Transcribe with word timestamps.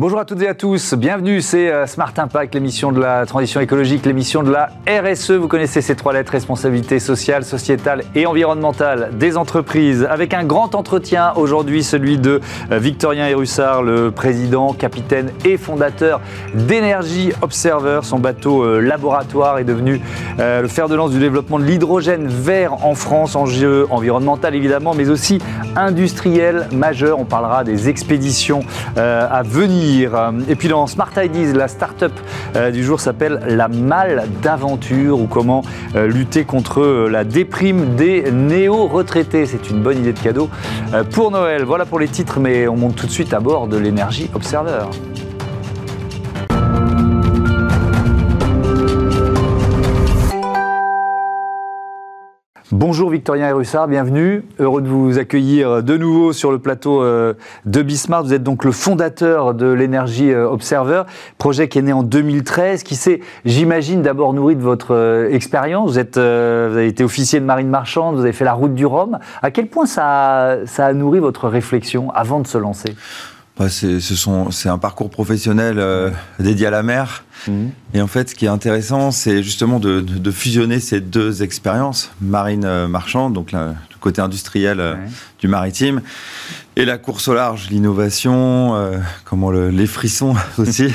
Bonjour 0.00 0.18
à 0.18 0.24
toutes 0.24 0.40
et 0.40 0.48
à 0.48 0.54
tous, 0.54 0.94
bienvenue, 0.94 1.42
c'est 1.42 1.70
euh, 1.70 1.86
Smart 1.86 2.14
Impact, 2.16 2.54
l'émission 2.54 2.90
de 2.90 2.98
la 2.98 3.26
transition 3.26 3.60
écologique, 3.60 4.06
l'émission 4.06 4.42
de 4.42 4.50
la 4.50 4.70
RSE. 4.88 5.32
Vous 5.32 5.46
connaissez 5.46 5.82
ces 5.82 5.94
trois 5.94 6.14
lettres, 6.14 6.32
responsabilité 6.32 6.98
sociale, 6.98 7.44
sociétale 7.44 8.04
et 8.14 8.24
environnementale 8.24 9.10
des 9.18 9.36
entreprises. 9.36 10.08
Avec 10.08 10.32
un 10.32 10.44
grand 10.44 10.74
entretien 10.74 11.34
aujourd'hui, 11.36 11.84
celui 11.84 12.16
de 12.16 12.40
euh, 12.72 12.78
Victorien 12.78 13.28
Hérussard, 13.28 13.82
le 13.82 14.10
président, 14.10 14.72
capitaine 14.72 15.32
et 15.44 15.58
fondateur 15.58 16.22
d'Energy 16.54 17.34
Observer. 17.42 18.00
Son 18.02 18.18
bateau 18.18 18.62
euh, 18.62 18.80
laboratoire 18.80 19.58
est 19.58 19.64
devenu 19.64 20.00
le 20.38 20.68
fer 20.68 20.88
de 20.88 20.94
lance 20.94 21.10
du 21.10 21.18
développement 21.18 21.58
de 21.58 21.64
l'hydrogène 21.64 22.26
vert 22.26 22.86
en 22.86 22.94
France, 22.94 23.36
enjeu 23.36 23.86
environnemental 23.90 24.54
évidemment, 24.54 24.94
mais 24.94 25.10
aussi 25.10 25.38
industriel 25.76 26.66
majeur. 26.72 27.18
On 27.18 27.26
parlera 27.26 27.62
des 27.62 27.90
expéditions 27.90 28.60
à 28.96 29.42
venir 29.42 29.89
et 30.48 30.56
puis 30.56 30.68
dans 30.68 30.86
Smart 30.86 31.10
Ideas, 31.16 31.52
la 31.52 31.68
start-up 31.68 32.12
euh, 32.54 32.70
du 32.70 32.84
jour 32.84 33.00
s'appelle 33.00 33.40
La 33.48 33.68
Malle 33.68 34.24
d'Aventure 34.42 35.18
ou 35.18 35.26
comment 35.26 35.62
euh, 35.96 36.06
lutter 36.06 36.44
contre 36.44 36.80
euh, 36.80 37.08
la 37.08 37.24
déprime 37.24 37.96
des 37.96 38.30
néo-retraités. 38.30 39.46
C'est 39.46 39.70
une 39.70 39.82
bonne 39.82 39.98
idée 39.98 40.12
de 40.12 40.18
cadeau 40.18 40.48
pour 41.12 41.30
Noël. 41.30 41.64
Voilà 41.64 41.86
pour 41.86 41.98
les 41.98 42.08
titres, 42.08 42.38
mais 42.40 42.68
on 42.68 42.76
monte 42.76 42.96
tout 42.96 43.06
de 43.06 43.12
suite 43.12 43.32
à 43.32 43.40
bord 43.40 43.66
de 43.66 43.76
l'énergie 43.76 44.30
Observer. 44.34 44.86
Bonjour 52.80 53.10
Victorien 53.10 53.46
Hérussard, 53.46 53.88
bienvenue. 53.88 54.42
Heureux 54.58 54.80
de 54.80 54.88
vous 54.88 55.18
accueillir 55.18 55.82
de 55.82 55.98
nouveau 55.98 56.32
sur 56.32 56.50
le 56.50 56.58
plateau 56.58 57.02
euh, 57.02 57.34
de 57.66 57.82
Bismarck. 57.82 58.24
Vous 58.24 58.32
êtes 58.32 58.42
donc 58.42 58.64
le 58.64 58.72
fondateur 58.72 59.52
de 59.52 59.66
l'énergie 59.66 60.32
euh, 60.32 60.48
Observer, 60.48 61.02
projet 61.36 61.68
qui 61.68 61.78
est 61.78 61.82
né 61.82 61.92
en 61.92 62.02
2013, 62.02 62.82
qui 62.82 62.96
s'est, 62.96 63.20
j'imagine, 63.44 64.00
d'abord 64.00 64.32
nourri 64.32 64.56
de 64.56 64.62
votre 64.62 64.94
euh, 64.94 65.28
expérience. 65.30 65.90
Vous, 65.90 65.98
êtes, 65.98 66.16
vous 66.16 66.22
avez 66.22 66.86
été 66.86 67.04
officier 67.04 67.38
de 67.38 67.44
marine 67.44 67.68
marchande, 67.68 68.14
vous 68.14 68.22
avez 68.22 68.32
fait 68.32 68.46
la 68.46 68.54
route 68.54 68.72
du 68.72 68.86
Rhum. 68.86 69.18
À 69.42 69.50
quel 69.50 69.66
point 69.66 69.84
ça 69.84 70.60
ça 70.64 70.86
a 70.86 70.94
nourri 70.94 71.18
votre 71.18 71.48
réflexion 71.48 72.10
avant 72.12 72.40
de 72.40 72.46
se 72.46 72.56
lancer? 72.56 72.94
C'est 73.68 74.68
un 74.68 74.78
parcours 74.78 75.10
professionnel 75.10 75.78
euh, 75.78 76.10
dédié 76.38 76.66
à 76.66 76.70
la 76.70 76.82
mer. 76.82 77.24
Mhm. 77.46 77.70
Et 77.94 78.00
en 78.00 78.06
fait, 78.06 78.30
ce 78.30 78.34
qui 78.34 78.46
est 78.46 78.48
intéressant, 78.48 79.10
c'est 79.10 79.42
justement 79.42 79.78
de, 79.80 80.30
fusionner 80.30 80.80
ces 80.80 81.00
deux 81.00 81.42
expériences, 81.42 82.10
marine 82.20 82.64
euh, 82.64 82.88
marchande, 82.88 83.34
donc 83.34 83.52
côté 84.00 84.20
industriel 84.20 84.80
euh, 84.80 84.94
du 85.38 85.48
maritime, 85.48 86.02
et 86.76 86.84
la 86.84 86.98
course 86.98 87.28
au 87.28 87.34
large, 87.34 87.68
l'innovation, 87.70 88.74
comment 89.24 89.50
les 89.50 89.86
frissons 89.86 90.34
aussi. 90.58 90.92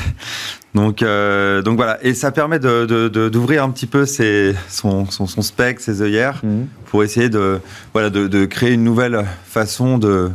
Donc, 0.73 1.03
donc 1.03 1.76
voilà, 1.76 2.00
et 2.02 2.14
ça 2.14 2.31
permet 2.31 2.59
d'ouvrir 2.59 3.64
un 3.64 3.70
petit 3.70 3.86
peu 3.86 4.06
son, 4.06 5.06
son, 5.09 5.42
spectre, 5.42 5.83
ses 5.83 6.02
œillères, 6.02 6.39
mhm. 6.44 6.67
pour 6.86 7.03
essayer 7.03 7.30
de, 7.30 7.59
voilà, 7.94 8.09
de, 8.09 8.45
créer 8.45 8.72
une 8.72 8.83
nouvelle 8.83 9.26
façon 9.45 9.98
de 9.98 10.31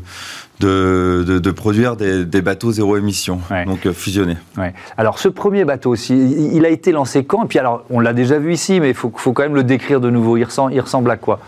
de, 0.60 1.38
de, 1.42 1.50
produire 1.50 1.96
des, 1.96 2.24
des, 2.24 2.42
bateaux 2.42 2.72
zéro 2.72 2.96
émission, 2.96 3.40
donc 3.66 3.86
euh, 3.86 3.92
fusionnés. 3.92 4.36
Ouais. 4.56 4.74
Alors 4.96 5.18
ce 5.18 5.28
premier 5.28 5.64
bateau 5.64 5.90
aussi, 5.90 6.14
il 6.52 6.64
a 6.64 6.68
été 6.68 6.92
lancé 6.92 7.24
quand? 7.24 7.44
Et 7.44 7.46
puis 7.46 7.58
alors, 7.58 7.84
on 7.90 8.00
l'a 8.00 8.12
déjà 8.12 8.38
vu 8.38 8.52
ici, 8.52 8.80
mais 8.80 8.90
il 8.90 8.94
faut, 8.94 9.12
faut, 9.14 9.32
quand 9.32 9.42
même 9.42 9.54
le 9.54 9.64
décrire 9.64 10.00
de 10.00 10.10
nouveau. 10.10 10.36
Il 10.36 10.44
ressemble, 10.44 10.74
il 10.74 10.80
ressemble 10.80 11.10
à 11.10 11.16
quoi? 11.16 11.40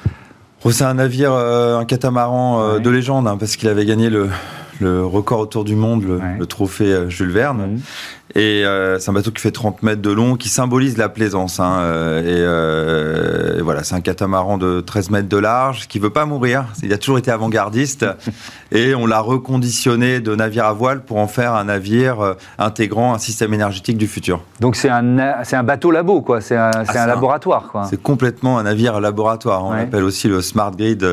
C'est 0.70 0.84
un 0.84 0.94
navire, 0.94 1.32
euh, 1.32 1.78
un 1.78 1.84
catamaran 1.84 2.62
euh, 2.62 2.78
de 2.78 2.88
légende, 2.88 3.26
hein, 3.26 3.36
parce 3.38 3.56
qu'il 3.56 3.68
avait 3.68 3.84
gagné 3.84 4.10
le, 4.10 4.28
le 4.80 5.04
record 5.04 5.40
autour 5.40 5.64
du 5.64 5.74
monde, 5.74 6.04
le, 6.38 6.46
trophée 6.46 7.06
Jules 7.08 7.32
Verne. 7.32 7.80
Et 8.34 8.64
euh, 8.64 8.98
c'est 8.98 9.10
un 9.10 9.12
bateau 9.14 9.30
qui 9.30 9.42
fait 9.42 9.50
30 9.50 9.82
mètres 9.82 10.00
de 10.00 10.10
long, 10.10 10.36
qui 10.36 10.48
symbolise 10.48 10.96
la 10.96 11.08
plaisance. 11.08 11.60
Hein, 11.60 11.80
euh, 11.80 12.22
euh, 12.24 13.58
et, 13.58 13.62
voilà, 13.62 13.84
c'est 13.84 13.94
un 13.94 14.00
catamaran 14.00 14.58
de 14.58 14.80
13 14.80 15.10
mètres 15.10 15.28
de 15.28 15.36
large, 15.36 15.86
qui 15.88 15.98
veut 15.98 16.10
pas 16.10 16.24
mourir. 16.24 16.64
Il 16.82 16.92
a 16.92 16.98
toujours 16.98 17.18
été 17.18 17.30
avant-gardiste. 17.30 18.06
et 18.72 18.94
on 18.94 19.06
l'a 19.06 19.20
reconditionné 19.20 20.20
de 20.20 20.34
navire 20.34 20.64
à 20.64 20.72
voile 20.72 21.02
pour 21.02 21.18
en 21.18 21.26
faire 21.26 21.54
un 21.54 21.64
navire 21.64 22.36
intégrant 22.58 23.12
un 23.12 23.18
système 23.18 23.52
énergétique 23.52 23.98
du 23.98 24.06
futur. 24.06 24.42
Donc 24.60 24.76
c'est 24.76 24.88
un, 24.88 25.42
c'est 25.44 25.56
un 25.56 25.62
bateau 25.62 25.90
labo, 25.90 26.22
quoi. 26.22 26.40
C'est 26.40 26.56
un, 26.56 26.70
ah, 26.74 27.02
un 27.02 27.06
laboratoire, 27.06 27.68
quoi. 27.70 27.84
C'est 27.88 28.00
complètement 28.00 28.58
un 28.58 28.62
navire 28.62 29.00
laboratoire. 29.00 29.64
On 29.64 29.72
l'appelle 29.72 30.04
aussi 30.04 30.28
le 30.28 30.40
Smart 30.40 30.70
Grid 30.70 31.06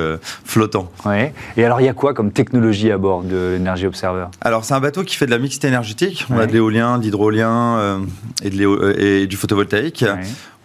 flottant. 0.45 0.89
Ouais. 1.05 1.33
Et 1.57 1.65
alors, 1.65 1.81
il 1.81 1.85
y 1.85 1.89
a 1.89 1.93
quoi 1.93 2.13
comme 2.13 2.31
technologie 2.31 2.91
à 2.91 2.97
bord 2.97 3.23
de 3.23 3.55
l'Energy 3.57 3.87
Observer 3.87 4.25
Alors, 4.41 4.63
c'est 4.63 4.73
un 4.73 4.79
bateau 4.79 5.03
qui 5.03 5.15
fait 5.15 5.25
de 5.25 5.31
la 5.31 5.39
mixité 5.39 5.67
énergétique. 5.67 6.25
On 6.29 6.39
a 6.39 6.45
de 6.45 6.53
l'éolien, 6.53 6.97
hydrolien 7.09 7.77
euh, 7.77 7.99
et, 8.43 8.51
euh, 8.61 8.93
et, 8.97 9.27
du 9.27 9.35
photovoltaïque. 9.35 10.05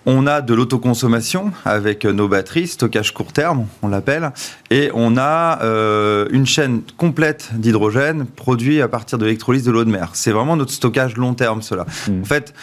On 0.07 0.27
a 0.27 0.43
de 0.43 0.53
l'autoconsommation 0.53 1.53
avec 1.65 2.05
nos 2.05 2.29
batteries, 2.29 2.69
stockage 2.69 3.15
court 3.15 3.33
terme, 3.33 3.67
on 3.81 3.89
l'appelle, 3.89 4.33
et 4.71 4.91
on 4.93 5.17
a 5.17 5.63
euh, 5.63 6.27
une 6.31 6.45
chaîne 6.45 6.83
complète 6.99 7.51
d'hydrogène 7.55 8.27
produit 8.27 8.83
à 8.83 8.89
partir 8.89 9.17
de 9.17 9.25
l'électrolyse 9.25 9.65
de 9.65 9.71
l'eau 9.71 9.83
de 9.85 9.91
mer. 9.91 10.11
C'est 10.13 10.33
vraiment 10.33 10.57
notre 10.57 10.73
stockage 10.73 11.17
long 11.17 11.33
terme, 11.33 11.63
cela. 11.63 11.87
Hmm. 12.07 12.21
En 12.21 12.25
fait, 12.25 12.55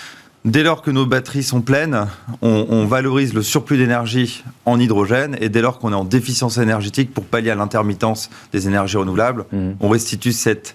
Dès 0.44 0.64
lors 0.64 0.82
que 0.82 0.90
nos 0.90 1.06
batteries 1.06 1.44
sont 1.44 1.62
pleines, 1.62 2.08
on, 2.42 2.88
valorise 2.88 3.36
le 3.36 3.44
surplus 3.44 3.78
d'énergie 3.78 4.44
en 4.66 4.80
hydrogène 4.80 5.38
et 5.40 5.50
dès 5.50 5.62
lors 5.62 5.78
qu'on 5.78 5.92
est 5.92 5.96
en 5.96 6.04
déficience 6.04 6.58
énergétique 6.58 7.14
pour 7.14 7.26
pallier 7.26 7.52
à 7.52 7.56
l'intermittence 7.56 8.32
des 8.52 8.68
énergies 8.68 8.98
renouvelables, 8.98 9.46
hmm. 9.52 9.74
on 9.80 9.90
restitue 9.90 10.32
cette 10.32 10.74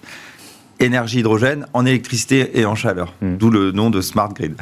énergie 0.79 1.19
hydrogène 1.19 1.65
en 1.73 1.85
électricité 1.85 2.59
et 2.59 2.65
en 2.65 2.75
chaleur. 2.75 3.13
Hmm. 3.21 3.37
D'où 3.37 3.49
le 3.49 3.71
nom 3.71 3.89
de 3.89 4.01
Smart 4.01 4.29
Grid. 4.33 4.55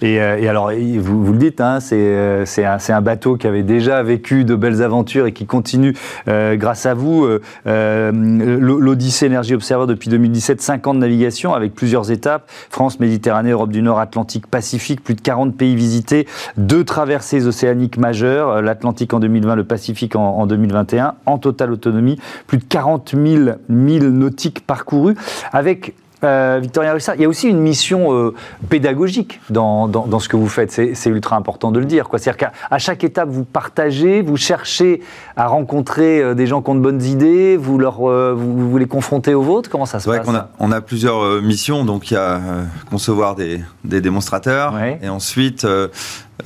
Et, 0.00 0.20
euh, 0.20 0.38
et, 0.38 0.48
alors, 0.48 0.70
vous, 0.98 1.24
vous 1.24 1.32
le 1.32 1.38
dites, 1.38 1.60
hein, 1.60 1.80
c'est 1.80 2.64
un, 2.64 2.78
un, 2.88 3.00
bateau 3.00 3.36
qui 3.36 3.46
avait 3.46 3.62
déjà 3.62 4.02
vécu 4.02 4.44
de 4.44 4.54
belles 4.54 4.82
aventures 4.82 5.26
et 5.26 5.32
qui 5.32 5.46
continue 5.46 5.94
euh, 6.28 6.56
grâce 6.56 6.86
à 6.86 6.94
vous. 6.94 7.26
Euh, 7.66 8.12
L'Odyssée 8.12 9.26
Énergie 9.26 9.54
Observer 9.54 9.86
depuis 9.86 10.08
2017, 10.10 10.60
5 10.60 10.86
ans 10.86 10.94
de 10.94 10.98
navigation 10.98 11.54
avec 11.54 11.74
plusieurs 11.74 12.10
étapes. 12.10 12.50
France, 12.70 13.00
Méditerranée, 13.00 13.50
Europe 13.50 13.70
du 13.70 13.82
Nord, 13.82 14.00
Atlantique, 14.00 14.46
Pacifique, 14.46 15.02
plus 15.02 15.14
de 15.14 15.20
40 15.20 15.56
pays 15.56 15.76
visités, 15.76 16.26
deux 16.56 16.84
traversées 16.84 17.46
océaniques 17.46 17.98
majeures, 17.98 18.62
l'Atlantique 18.62 19.14
en 19.14 19.20
2020, 19.20 19.56
le 19.56 19.64
Pacifique 19.64 20.16
en, 20.16 20.38
en 20.38 20.46
2021, 20.46 21.14
en 21.26 21.38
totale 21.38 21.72
autonomie, 21.72 22.18
plus 22.46 22.58
de 22.58 22.64
40 22.64 23.14
000 23.16 23.50
milles 23.68 24.08
nautiques 24.10 24.66
parcourus 24.66 25.14
avec 25.52 25.94
euh, 26.24 26.60
Victoria 26.62 26.92
Russard, 26.92 27.16
il 27.16 27.22
y 27.22 27.24
a 27.24 27.28
aussi 27.28 27.48
une 27.48 27.58
mission 27.58 28.14
euh, 28.14 28.34
pédagogique 28.68 29.40
dans, 29.50 29.88
dans, 29.88 30.20
ce 30.20 30.28
que 30.28 30.36
vous 30.36 30.48
faites. 30.48 30.70
C'est 30.70 31.10
ultra 31.10 31.36
important 31.36 31.72
de 31.72 31.80
le 31.80 31.84
dire. 31.84 32.08
C'est-à-dire 32.12 32.36
qu'à 32.36 32.78
chaque 32.78 33.02
étape, 33.02 33.28
vous 33.28 33.44
partagez, 33.44 34.22
vous 34.22 34.36
cherchez 34.36 35.02
à 35.36 35.48
rencontrer 35.48 36.20
euh, 36.20 36.34
des 36.34 36.46
gens 36.46 36.62
qui 36.62 36.70
ont 36.70 36.74
de 36.76 36.80
bonnes 36.80 37.02
idées, 37.02 37.56
vous, 37.56 37.76
leur, 37.76 38.02
vous, 38.02 38.70
vous 38.70 38.78
les 38.78 38.86
confrontez 38.86 39.34
aux 39.34 39.42
vôtres. 39.42 39.68
Comment 39.68 39.86
ça 39.86 39.98
se 39.98 40.08
passe 40.08 40.26
on 40.28 40.34
a, 40.34 40.50
on 40.60 40.70
a, 40.70 40.80
plusieurs 40.80 41.42
missions. 41.42 41.84
Donc, 41.84 42.10
il 42.10 42.14
y 42.14 42.16
a 42.16 42.40
concevoir 42.88 43.34
des, 43.34 43.60
des 43.84 44.00
démonstrateurs 44.00 44.74
et 45.02 45.08
ensuite 45.08 45.66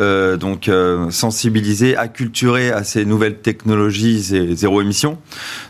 euh, 0.01 0.37
donc 0.37 0.69
euh, 0.69 1.11
sensibiliser, 1.11 1.97
acculturer 1.97 2.71
à 2.71 2.85
ces 2.85 3.05
nouvelles 3.05 3.39
technologies 3.39 4.21
zéro 4.55 4.81
émission. 4.81 5.19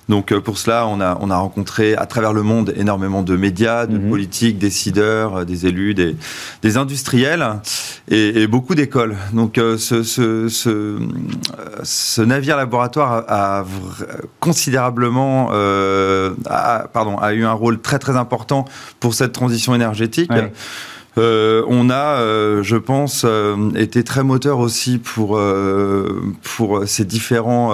Donc 0.09 0.32
euh, 0.32 0.41
pour 0.41 0.59
cela, 0.59 0.87
on 0.87 1.00
a, 1.00 1.16
on 1.20 1.31
a 1.31 1.37
rencontré 1.37 1.94
à 1.94 2.06
travers 2.06 2.32
le 2.32 2.42
monde 2.42 2.72
énormément 2.76 3.22
de 3.22 3.37
médias, 3.37 3.87
de 3.87 3.98
mhm. 3.98 4.10
politiques, 4.10 4.59
décideurs, 4.59 5.47
des 5.47 5.66
élus, 5.66 5.94
des, 5.94 6.16
des 6.62 6.76
industriels 6.76 7.60
et, 8.09 8.47
beaucoup 8.47 8.75
d'écoles. 8.75 9.16
Donc 9.32 9.56
ce, 9.56 10.03
ce, 10.03 10.48
ce, 10.48 10.98
ce, 11.82 12.22
navire 12.22 12.56
laboratoire 12.56 13.25
a, 13.28 13.64
considérablement, 14.40 15.50
a, 15.50 16.88
pardon, 16.93 17.19
a 17.19 17.32
eu 17.32 17.44
un 17.44 17.52
rôle 17.52 17.81
très 17.81 17.99
très 17.99 18.17
important 18.17 18.64
pour 19.00 19.14
cette 19.14 19.32
transition 19.32 19.75
énergétique. 19.75 20.31
Euh, 21.18 21.64
on 21.66 21.88
a, 21.88 22.20
euh, 22.20 22.62
je 22.62 22.76
pense, 22.76 23.24
euh, 23.24 23.70
été 23.74 24.04
très 24.04 24.22
moteur 24.22 24.58
aussi 24.58 24.98
pour, 24.98 25.40
pour 26.42 26.82
ces 26.86 27.04
différents 27.04 27.72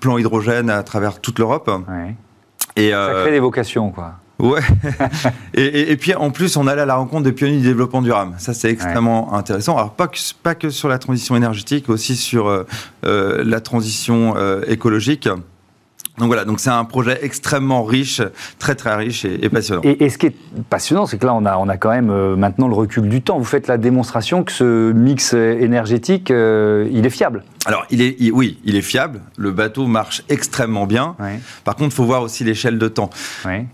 plans 0.00 0.18
hydrogène 0.18 0.70
à 0.70 0.82
travers 0.82 1.20
toute 1.20 1.38
l'Europe. 1.38 1.70
Et, 2.76 2.90
Ça 2.90 3.12
crée 3.22 3.32
des 3.32 3.40
vocations, 3.40 3.90
quoi. 3.90 4.14
Ouais. 4.38 4.60
et, 5.54 5.94
puis 5.98 6.14
en 6.14 6.30
plus, 6.30 6.56
on 6.56 6.66
allait 6.66 6.80
à 6.80 6.86
la 6.86 6.94
rencontre 6.94 7.24
des 7.24 7.32
pionniers 7.32 7.58
du 7.58 7.64
développement 7.66 8.00
durable. 8.00 8.34
Ça, 8.38 8.54
c'est 8.54 8.70
extrêmement 8.70 9.34
intéressant. 9.34 9.76
Alors 9.76 9.92
pas 9.92 10.08
que, 10.08 10.16
pas 10.42 10.54
que 10.54 10.70
sur 10.70 10.88
la 10.88 10.98
transition 10.98 11.36
énergétique, 11.36 11.90
aussi 11.90 12.16
sur 12.16 12.64
la 13.02 13.60
transition 13.60 14.34
écologique. 14.66 15.28
Donc 16.20 16.28
voilà, 16.28 16.44
donc 16.44 16.60
c'est 16.60 16.70
un 16.70 16.84
projet 16.84 17.18
extrêmement 17.22 17.82
riche, 17.82 18.20
très 18.58 18.74
très 18.74 18.94
riche 18.94 19.24
et, 19.24 19.48
passionnant. 19.48 19.80
Et, 19.84 20.10
ce 20.10 20.18
qui 20.18 20.26
est 20.26 20.36
passionnant, 20.68 21.06
c'est 21.06 21.16
que 21.16 21.24
là, 21.24 21.34
on 21.34 21.46
a, 21.46 21.56
on 21.56 21.68
a 21.68 21.78
quand 21.78 21.90
même 21.90 22.10
euh, 22.10 22.36
maintenant 22.36 22.68
le 22.68 22.74
recul 22.74 23.08
du 23.08 23.22
temps. 23.22 23.38
Vous 23.38 23.44
faites 23.44 23.68
la 23.68 23.78
démonstration 23.78 24.44
que 24.44 24.52
ce 24.52 24.92
mix 24.92 25.32
énergétique, 25.32 26.30
euh, 26.30 26.86
il 26.92 27.06
est 27.06 27.10
fiable. 27.10 27.42
Alors, 27.66 27.84
il 27.90 28.00
est, 28.00 28.16
oui, 28.30 28.58
il 28.64 28.74
est 28.74 28.82
fiable. 28.82 29.20
Le 29.36 29.50
bateau 29.50 29.86
marche 29.86 30.22
extrêmement 30.30 30.86
bien. 30.86 31.14
Par 31.64 31.76
contre, 31.76 31.92
il 31.92 31.96
faut 31.96 32.04
voir 32.04 32.22
aussi 32.22 32.42
l'échelle 32.42 32.78
de 32.78 32.88
temps. 32.88 33.10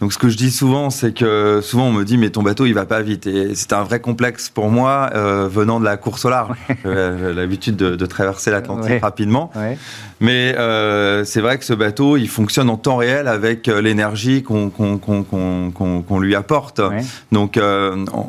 Donc, 0.00 0.12
ce 0.12 0.18
que 0.18 0.28
je 0.28 0.36
dis 0.36 0.50
souvent, 0.50 0.90
c'est 0.90 1.12
que 1.12 1.60
souvent 1.62 1.84
on 1.84 1.92
me 1.92 2.04
dit, 2.04 2.18
mais 2.18 2.30
ton 2.30 2.42
bateau, 2.42 2.66
il 2.66 2.74
va 2.74 2.84
pas 2.84 3.00
vite. 3.02 3.28
Et 3.28 3.54
c'est 3.54 3.72
un 3.72 3.84
vrai 3.84 4.00
complexe 4.00 4.48
pour 4.48 4.70
moi, 4.70 5.10
euh, 5.14 5.48
venant 5.48 5.78
de 5.78 5.84
la 5.84 5.96
course 5.96 6.24
au 6.24 6.30
large. 6.30 6.56
J'ai 6.84 7.32
l'habitude 7.32 7.76
de, 7.76 8.06
traverser 8.06 8.50
l'Atlantique 8.50 9.02
rapidement. 9.02 9.52
Mais 10.18 10.54
euh, 10.56 11.24
c'est 11.24 11.40
vrai 11.40 11.58
que 11.58 11.64
ce 11.64 11.74
bateau, 11.74 12.16
il 12.16 12.28
fonctionne 12.28 12.70
en 12.70 12.78
temps 12.78 12.96
réel 12.96 13.28
avec 13.28 13.68
euh, 13.68 13.82
l'énergie 13.82 14.42
qu'on 14.42 16.18
lui 16.18 16.34
apporte. 16.34 16.80
Donc, 17.30 17.60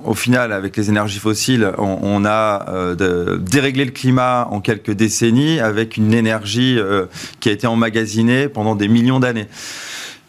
au 0.06 0.14
final, 0.14 0.52
avec 0.52 0.78
les 0.78 0.90
énergies 0.90 1.20
fossiles, 1.20 1.72
on, 1.80 1.98
on 2.04 2.26
a 2.26 2.94
déréglé 3.40 3.86
le 3.86 3.92
climat 3.92 4.48
en 4.52 4.62
quelques 4.62 4.92
décennies 4.92 5.47
avec 5.60 5.98
une 5.98 6.14
énergie 6.14 6.78
euh, 6.78 7.06
qui 7.40 7.50
a 7.50 7.52
été 7.52 7.68
emmagasinée 7.68 8.48
pendant 8.48 8.76
des 8.76 8.88
millions 8.88 9.20
d'années. 9.20 9.48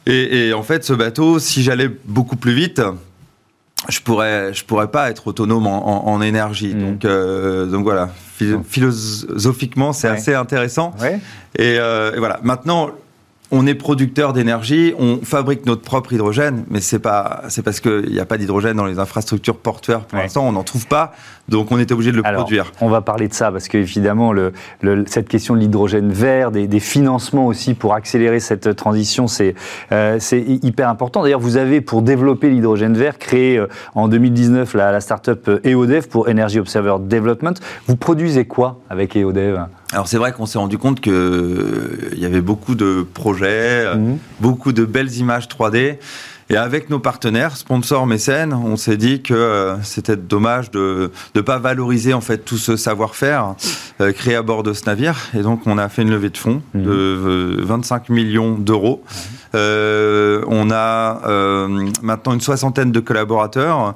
Et, 0.07 0.55
en 0.55 0.63
fait, 0.63 0.85
ce 0.85 0.95
bateau, 0.95 1.39
si 1.39 1.63
j'allais 1.63 1.91
beaucoup 2.07 2.37
plus 2.37 2.55
vite, 2.55 2.81
je 3.91 4.01
pourrais, 4.01 4.55
je 4.55 4.65
pourrais 4.65 4.91
pas 4.91 5.11
être 5.11 5.27
autonome 5.27 5.67
en, 5.67 6.23
énergie. 6.23 6.75
Mm. 6.75 6.81
Donc, 6.81 7.05
euh, 7.05 7.67
donc 7.67 7.83
voilà, 7.83 8.09
philosophiquement, 8.67 9.93
c'est 9.93 10.09
assez 10.09 10.35
intéressant. 10.35 10.95
Euh, 11.61 12.13
et, 12.15 12.19
voilà. 12.19 12.41
Maintenant, 12.43 12.91
on 13.51 13.67
est 13.67 13.75
producteur 13.75 14.33
d'énergie, 14.33 14.95
on 14.99 15.21
fabrique 15.23 15.65
notre 15.67 15.83
propre 15.83 16.13
hydrogène, 16.13 16.65
mais 16.69 16.81
c'est 16.81 16.99
pas, 16.99 17.43
c'est 17.49 17.63
parce 17.63 17.81
qu'il 17.81 18.11
n'y 18.11 18.21
a 18.21 18.27
pas 18.27 18.37
d'hydrogène 18.37 18.77
dans 18.77 18.85
les 18.85 18.99
infrastructures 18.99 19.57
portuaires 19.57 20.01
pour 20.01 20.19
l'instant, 20.19 20.47
on 20.47 20.53
n'en 20.53 20.65
trouve 20.65 20.87
pas, 20.87 21.13
donc 21.49 21.73
on 21.73 21.79
est 21.79 21.91
obligé 21.91 22.13
de 22.13 22.17
le 22.17 22.23
produire. 22.23 22.73
On 22.81 22.89
va 22.89 23.01
parler 23.01 23.29
de 23.29 23.33
ça 23.33 23.51
parce 23.51 23.69
qu'évidemment, 23.69 24.33
le, 24.33 24.53
cette 25.07 25.29
question 25.29 25.55
de 25.55 25.61
l'hydrogène 25.61 26.13
vert, 26.13 26.51
des, 26.51 26.79
financements 26.79 27.47
aussi 27.47 27.75
pour 27.75 27.95
accélérer 27.95 28.39
cette 28.39 28.77
transition, 28.77 29.27
c'est 29.27 29.55
euh, 29.91 30.19
c'est 30.21 30.41
hyper 30.41 30.89
important. 30.89 31.23
D'ailleurs, 31.23 31.41
vous 31.41 31.57
avez 31.57 31.81
pour 31.81 32.03
développer 32.03 32.51
l'hydrogène 32.51 32.95
vert 32.95 33.19
créé 33.19 33.59
euh, 33.59 33.67
en 33.95 34.09
2019 34.09 34.75
la, 34.75 34.93
la 34.93 35.01
start-up 35.01 35.51
EODEV 35.65 36.09
pour 36.09 36.29
Energy 36.29 36.61
Observer 36.61 36.97
Development. 37.01 37.55
Vous 37.89 37.97
produisez 37.97 38.45
quoi 38.45 38.81
avec 38.91 39.17
EODEV? 39.17 39.67
Alors 39.93 40.07
c'est 40.07 40.19
vrai 40.19 40.33
qu'on 40.33 40.47
s'est 40.47 40.59
rendu 40.59 40.77
compte 40.77 41.01
qu'il 41.01 41.13
euh, 41.13 42.11
y 42.17 42.27
avait 42.27 42.43
beaucoup 42.43 42.75
de 42.75 43.07
projets, 43.15 43.87
euh, 43.87 43.95
mhm. 43.95 44.19
beaucoup 44.41 44.73
de 44.73 44.85
belles 44.85 45.17
images 45.17 45.49
3D. 45.49 45.99
Et 46.51 46.57
avec 46.57 46.89
nos 46.89 46.99
partenaires, 46.99 47.59
sponsors, 47.59 48.07
mécènes, 48.07 48.55
on 48.55 48.77
s'est 48.77 48.97
dit 48.97 49.21
que 49.21 49.35
euh, 49.35 49.83
c'était 49.83 50.17
dommage 50.17 50.71
de 50.71 51.11
ne 51.35 51.41
pas 51.43 51.59
valoriser 51.59 52.15
en 52.15 52.23
fait 52.23 52.39
tout 52.39 52.57
ce 52.57 52.77
savoir-faire 52.77 53.55
créé 54.15 54.35
à 54.35 54.43
bord 54.43 54.63
de 54.63 54.73
ce 54.73 54.87
navire. 54.87 55.17
Et 55.35 55.43
donc 55.43 55.67
on 55.67 55.77
a 55.77 55.89
fait 55.91 56.03
une 56.03 56.11
levée 56.11 56.31
de 56.31 56.39
fonds 56.39 56.63
mhm. 56.73 56.83
de 56.83 57.57
25 57.61 58.09
millions 58.09 58.57
d'euros. 58.57 59.03
on 59.55 60.71
a 60.71 61.69
maintenant 62.03 62.33
une 62.33 62.41
soixantaine 62.41 62.93
de 62.93 63.01
collaborateurs 63.01 63.95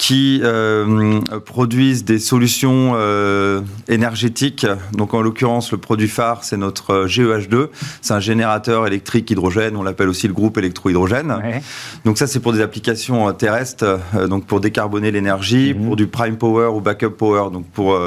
qui 0.00 0.40
euh, 0.42 1.20
produisent 1.44 2.06
des 2.06 2.18
solutions 2.18 2.92
euh, 2.94 3.60
énergétiques. 3.86 4.66
Donc 4.92 5.12
en 5.12 5.20
l'occurrence, 5.20 5.72
le 5.72 5.76
produit 5.76 6.08
phare, 6.08 6.42
c'est 6.42 6.56
notre 6.56 6.90
euh, 6.90 7.06
GEH2. 7.06 7.68
C'est 8.00 8.14
un 8.14 8.18
générateur 8.18 8.86
électrique 8.86 9.30
hydrogène, 9.30 9.76
on 9.76 9.82
l'appelle 9.82 10.08
aussi 10.08 10.26
le 10.26 10.32
groupe 10.32 10.56
électrohydrogène. 10.56 11.32
Ouais. 11.32 11.60
Donc 12.06 12.16
ça, 12.16 12.26
c'est 12.26 12.40
pour 12.40 12.54
des 12.54 12.62
applications 12.62 13.30
terrestres, 13.34 14.00
donc 14.26 14.46
pour 14.46 14.60
décarboner 14.60 15.10
l'énergie, 15.10 15.74
mhm. 15.74 15.84
pour 15.84 15.96
du 15.96 16.06
prime 16.06 16.38
power 16.38 16.68
ou 16.68 16.80
backup 16.80 17.10
power, 17.10 17.50
donc 17.52 17.66
pour 17.66 18.00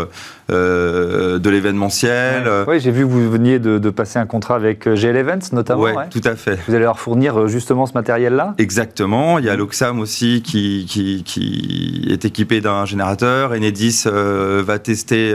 euh, 0.53 1.39
de 1.39 1.49
l'événementiel. 1.49 2.49
Oui, 2.67 2.79
j'ai 2.79 2.91
vu 2.91 3.01
que 3.01 3.09
vous 3.09 3.29
veniez 3.29 3.59
de, 3.59 3.89
passer 3.89 4.19
un 4.19 4.25
contrat 4.25 4.55
avec 4.55 4.87
euh, 4.87 4.95
GL 4.95 5.15
Events 5.15 5.51
notamment. 5.51 5.83
Oui, 5.83 5.93
tout 6.09 6.21
à 6.23 6.35
fait. 6.35 6.59
Vous 6.67 6.73
allez 6.73 6.83
leur 6.83 6.99
fournir 6.99 7.37
euh, 7.37 7.47
justement 7.47 7.85
ce 7.85 7.93
matériel-là? 7.93 8.55
Exactement. 8.57 9.39
Il 9.39 9.45
y 9.45 9.49
a 9.49 9.55
l'Oxam 9.55 9.99
aussi 9.99 10.41
qui, 10.41 10.85
qui, 10.87 12.07
est 12.09 12.25
équipé 12.25 12.61
d'un 12.61 12.85
générateur. 12.85 13.51
Enedis 13.51 14.05
va 14.05 14.79
tester. 14.79 15.33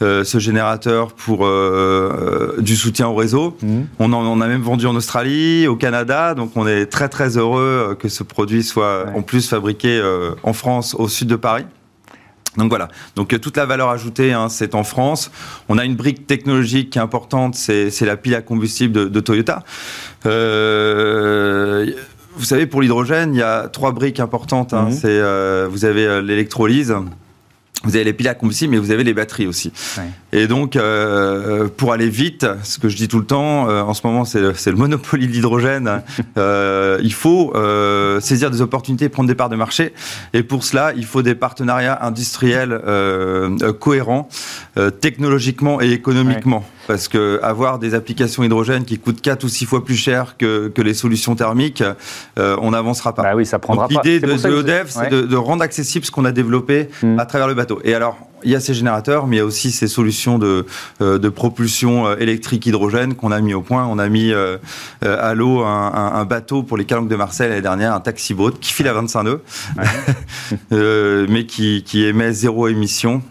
ce 0.00 0.38
générateur 0.38 1.12
pour 1.12 1.48
du 2.58 2.76
soutien 2.76 3.08
au 3.08 3.14
réseau. 3.14 3.56
Mhm. 3.62 3.86
On 3.98 4.12
en 4.12 4.40
a 4.40 4.46
même 4.46 4.62
vendu 4.62 4.86
en 4.86 4.94
Australie, 4.94 5.66
au 5.66 5.76
Canada, 5.76 6.34
donc 6.34 6.52
on 6.54 6.66
est 6.66 6.86
très 6.86 7.08
très 7.08 7.36
heureux 7.36 7.96
que 7.98 8.08
ce 8.08 8.22
produit 8.22 8.62
soit 8.62 9.06
en 9.14 9.22
plus 9.22 9.48
fabriqué 9.48 10.00
en 10.42 10.52
France, 10.52 10.94
au 10.94 11.08
sud 11.08 11.28
de 11.28 11.36
Paris. 11.36 11.64
Donc 12.58 12.70
voilà, 12.70 12.88
donc 13.14 13.32
euh, 13.32 13.38
toute 13.38 13.56
la 13.56 13.66
valeur 13.66 13.88
ajoutée, 13.88 14.32
hein, 14.32 14.48
c'est 14.48 14.74
en 14.74 14.82
France. 14.82 15.30
On 15.68 15.78
a 15.78 15.84
une 15.84 15.94
brique 15.94 16.26
technologique 16.26 16.90
qui 16.90 16.98
est 16.98 17.02
importante, 17.02 17.54
c'est 17.54 18.00
la 18.00 18.16
pile 18.16 18.34
à 18.34 18.42
combustible 18.42 19.10
de, 19.10 19.20
Toyota. 19.20 19.62
Euh, 20.26 21.90
vous 22.36 22.44
savez, 22.44 22.66
pour 22.66 22.82
l'hydrogène, 22.82 23.34
il 23.34 23.38
y 23.38 23.42
a 23.42 23.68
trois 23.68 23.92
briques 23.92 24.20
importantes. 24.20 24.74
Hein. 24.74 24.88
Mhm. 24.90 25.00
Euh, 25.04 25.68
vous 25.70 25.84
avez 25.84 26.20
l'électrolyse, 26.20 26.94
vous 27.84 27.94
avez 27.94 28.04
les 28.04 28.12
piles 28.12 28.28
à 28.28 28.34
combustible, 28.34 28.72
mais 28.72 28.78
vous 28.78 28.90
avez 28.90 29.04
les 29.04 29.14
batteries 29.14 29.46
aussi. 29.46 29.72
Et 30.32 30.48
donc, 30.48 30.74
euh, 30.74 31.68
pour 31.68 31.92
aller 31.92 32.08
vite, 32.08 32.44
ce 32.64 32.78
que 32.78 32.88
je 32.88 32.96
dis 32.96 33.06
tout 33.06 33.20
le 33.20 33.24
temps, 33.24 33.68
euh, 33.68 33.82
en 33.82 33.94
ce 33.94 34.04
moment, 34.04 34.24
c'est 34.24 34.40
le, 34.40 34.52
le, 34.52 34.76
monopole 34.76 35.20
de 35.20 35.26
l'hydrogène. 35.26 36.02
euh, 36.38 36.98
il 37.02 37.12
faut 37.12 37.52
euh, 37.54 38.20
saisir 38.20 38.50
des 38.50 38.60
opportunités, 38.62 39.08
prendre 39.08 39.28
des 39.28 39.36
parts 39.36 39.48
de 39.48 39.56
marché. 39.56 39.92
Et 40.32 40.42
pour 40.42 40.64
cela, 40.64 40.92
il 40.96 41.04
faut 41.04 41.22
des 41.22 41.36
partenariats 41.36 42.04
industriels 42.04 42.72
euh, 42.72 43.72
cohérents, 43.72 44.28
technologiquement 45.00 45.80
et 45.80 45.90
économiquement 45.90 46.64
parce 46.88 47.06
que 47.06 47.38
avoir 47.42 47.78
des 47.78 47.94
applications 47.94 48.42
hydrogène 48.42 48.86
qui 48.86 48.98
coûtent 48.98 49.20
4 49.20 49.44
ou 49.44 49.48
6 49.48 49.66
fois 49.66 49.84
plus 49.84 49.94
cher 49.94 50.36
que, 50.38 50.68
que 50.68 50.80
les 50.80 50.94
solutions 50.94 51.36
thermiques, 51.36 51.84
euh, 52.38 52.56
on 52.62 52.70
n'avancera 52.70 53.14
pas. 53.14 53.22
Bah 53.22 53.36
oui, 53.36 53.44
ça 53.44 53.58
prendra 53.58 53.88
L'idée 53.90 54.20
de, 54.20 54.26
de 54.26 54.36
c'est 54.38 55.10
de, 55.10 55.20
de, 55.20 55.36
rendre 55.36 55.62
accessible 55.62 56.06
ce 56.06 56.10
qu'on 56.10 56.24
a 56.24 56.32
développé 56.32 56.88
hmm. 57.02 57.18
à 57.18 57.26
travers 57.26 57.46
le 57.46 57.52
bateau. 57.52 57.78
Et 57.84 57.94
alors, 57.94 58.27
il 58.44 58.50
y 58.50 58.54
a 58.54 58.60
ces 58.60 58.74
générateurs, 58.74 59.26
mais 59.26 59.36
il 59.36 59.38
y 59.38 59.42
a 59.42 59.44
aussi 59.44 59.70
ces 59.70 59.88
solutions 59.88 60.38
de, 60.38 60.66
euh, 61.00 61.18
de 61.18 61.28
propulsion 61.28 62.06
euh, 62.06 62.16
électrique 62.18 62.66
hydrogène 62.66 63.14
qu'on 63.14 63.32
a 63.32 63.40
mis 63.40 63.54
au 63.54 63.62
point. 63.62 63.86
On 63.86 63.98
a 63.98 64.08
mis 64.08 64.32
euh, 64.32 64.58
à 65.02 65.34
l'eau 65.34 65.62
un, 65.62 66.12
un, 66.14 66.24
bateau 66.24 66.62
pour 66.62 66.76
les 66.76 66.84
calanques 66.84 67.08
de 67.08 67.16
Marseille 67.16 67.48
l'année 67.48 67.62
dernière, 67.62 67.94
un 67.94 68.00
taxi 68.00 68.34
boat 68.34 68.52
qui 68.60 68.72
file 68.72 68.88
à 68.88 68.92
25 68.92 69.22
nœuds, 69.22 69.42
mais 71.28 71.46
qui, 71.46 71.82
qui, 71.84 72.04
émet 72.04 72.32
zéro 72.32 72.68
émission. 72.68 73.22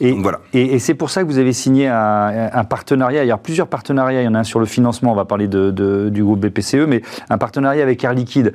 Et, 0.00 0.12
voilà. 0.12 0.40
Et, 0.52 0.78
c'est 0.78 0.94
pour 0.94 1.10
ça 1.10 1.22
que 1.22 1.26
vous 1.26 1.38
avez 1.38 1.52
signé 1.52 1.88
un, 1.88 2.50
un, 2.52 2.64
partenariat. 2.64 3.24
Il 3.24 3.28
y 3.28 3.32
a 3.32 3.36
plusieurs 3.36 3.68
partenariats. 3.68 4.22
Il 4.22 4.24
y 4.24 4.28
en 4.28 4.34
a 4.34 4.40
un 4.40 4.44
sur 4.44 4.60
le 4.60 4.66
financement. 4.66 5.12
On 5.12 5.16
va 5.16 5.24
parler 5.24 5.48
de, 5.48 5.70
de, 5.70 6.08
du 6.08 6.24
groupe 6.24 6.40
BPCE, 6.40 6.86
mais 6.86 7.02
un 7.30 7.38
partenariat 7.38 7.82
avec 7.82 8.02
Air 8.04 8.14
Liquide. 8.14 8.52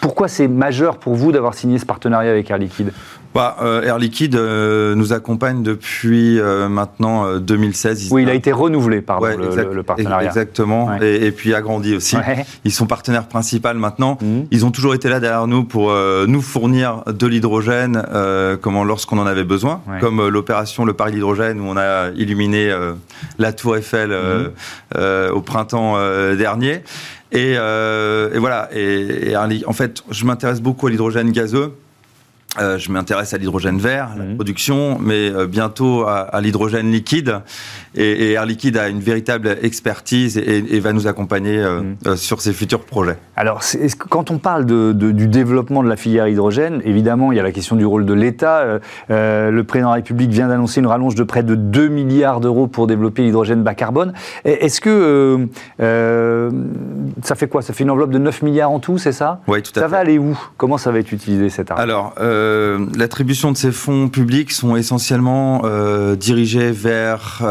pourquoi 0.00 0.28
c'est 0.28 0.48
majeur 0.48 0.98
pour 0.98 1.14
vous 1.14 1.32
d'avoir 1.32 1.54
signé 1.54 1.78
ce 1.78 1.86
partenariat 1.86 2.30
avec 2.30 2.50
Air 2.50 2.58
Liquide? 2.58 2.92
Bah, 3.36 3.56
euh, 3.60 3.82
Air 3.82 3.98
Liquide 3.98 4.34
euh, 4.34 4.94
nous 4.94 5.12
accompagne 5.12 5.62
depuis 5.62 6.40
euh, 6.40 6.70
maintenant 6.70 7.36
2016. 7.36 8.08
Oui, 8.10 8.22
il 8.22 8.30
a 8.30 8.34
été 8.34 8.50
renouvelé, 8.50 9.02
par 9.02 9.20
le, 9.20 9.82
partenariat. 9.82 10.26
Exactement, 10.26 10.96
et, 11.00 11.30
puis 11.32 11.52
agrandi 11.54 11.94
aussi. 11.94 12.16
Ils 12.64 12.72
sont 12.72 12.86
partenaires 12.86 13.28
principaux 13.28 13.74
maintenant. 13.74 14.16
Mhm. 14.22 14.46
Ils 14.50 14.64
ont 14.64 14.70
toujours 14.70 14.94
été 14.94 15.10
là 15.10 15.20
derrière 15.20 15.46
nous 15.46 15.64
pour 15.64 15.92
nous 16.26 16.40
fournir 16.40 17.02
de 17.06 17.26
l'hydrogène 17.26 18.02
comment 18.62 18.84
lorsqu'on 18.84 19.18
en 19.18 19.26
avait 19.26 19.44
besoin, 19.44 19.82
comme 20.00 20.26
l'opération 20.28 20.84
Le 20.84 20.94
Paris 20.94 21.12
d'hydrogène 21.12 21.60
où 21.60 21.64
on 21.64 21.76
a 21.76 22.10
illuminé 22.16 22.74
la 23.38 23.52
Tour 23.52 23.76
Eiffel 23.76 24.10
mhm. 24.10 25.32
au 25.32 25.40
printemps 25.42 25.98
dernier. 26.36 26.82
Et, 27.32 27.52
et 27.52 28.38
voilà. 28.38 28.68
Et, 28.72 29.30
et, 29.30 29.36
en 29.36 29.72
fait, 29.72 30.02
je 30.10 30.24
m'intéresse 30.24 30.62
beaucoup 30.62 30.86
à 30.86 30.90
l'hydrogène 30.90 31.32
gazeux 31.32 31.74
euh, 32.58 32.78
je 32.78 32.90
m'intéresse 32.90 33.34
à 33.34 33.38
l'hydrogène 33.38 33.78
vert, 33.78 34.10
la 34.16 34.24
mhm. 34.24 34.34
production, 34.36 34.98
mais 34.98 35.30
euh, 35.30 35.46
bientôt 35.46 36.04
à, 36.06 36.40
l'hydrogène 36.40 36.90
liquide. 36.90 37.40
Et, 37.94 38.32
Air 38.32 38.46
Liquide 38.46 38.76
a 38.76 38.88
une 38.88 39.00
véritable 39.00 39.56
expertise 39.62 40.38
et, 40.38 40.80
va 40.80 40.92
nous 40.92 41.06
accompagner 41.06 41.58
euh, 41.58 41.82
mhm. 42.04 42.16
sur 42.16 42.40
ces 42.40 42.52
futurs 42.52 42.84
projets. 42.84 43.18
Alors, 43.36 43.62
quand 44.08 44.30
on 44.30 44.38
parle 44.38 44.64
de, 44.64 44.92
du 44.92 45.28
développement 45.28 45.82
de 45.82 45.88
la 45.88 45.96
filière 45.96 46.28
hydrogène, 46.28 46.80
évidemment, 46.84 47.32
il 47.32 47.36
y 47.36 47.40
a 47.40 47.42
la 47.42 47.52
question 47.52 47.76
du 47.76 47.84
rôle 47.84 48.06
de 48.06 48.14
l'État. 48.14 48.80
le 49.08 49.62
président 49.62 49.88
de 49.88 49.92
la 49.92 49.96
République 49.96 50.30
vient 50.30 50.48
d'annoncer 50.48 50.80
une 50.80 50.86
rallonge 50.86 51.14
de 51.14 51.24
près 51.24 51.42
de 51.42 51.54
2 51.54 51.88
milliards 51.88 52.40
d'euros 52.40 52.66
pour 52.66 52.86
développer 52.86 53.22
l'hydrogène 53.22 53.62
bas 53.62 53.74
carbone. 53.74 54.12
Est-ce 54.44 54.80
que 54.80 55.48
ça 57.22 57.34
fait 57.34 57.48
quoi? 57.48 57.62
Ça 57.62 57.72
fait 57.72 57.84
une 57.84 57.90
enveloppe 57.90 58.10
de 58.10 58.18
9 58.18 58.42
milliards 58.42 58.70
en 58.70 58.78
tout, 58.78 58.98
c'est 58.98 59.12
ça? 59.12 59.40
Oui, 59.46 59.62
tout 59.62 59.72
à 59.72 59.74
fait. 59.74 59.80
Ça 59.80 59.88
va 59.88 59.98
aller 59.98 60.18
où? 60.18 60.38
Comment 60.56 60.78
ça 60.78 60.90
va 60.90 60.98
être 60.98 61.12
utilisé 61.12 61.48
cet 61.50 61.70
argent? 61.70 61.82
Alors, 61.82 62.14
l'attribution 62.96 63.52
de 63.52 63.56
ces 63.56 63.72
fonds 63.72 64.08
publics 64.08 64.52
sont 64.52 64.76
essentiellement 64.76 65.62
dirigés 66.14 66.70
vers 66.70 67.42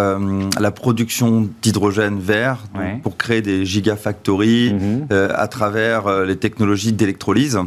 la 0.59 0.71
production 0.71 1.47
d'hydrogène 1.61 2.19
vert 2.19 2.63
pour 3.03 3.17
créer 3.17 3.41
des 3.41 3.65
gigafactories 3.65 4.73
mhm. 4.73 5.07
à 5.33 5.47
travers 5.47 6.23
les 6.25 6.37
technologies 6.37 6.93
d'électrolyse. 6.93 7.59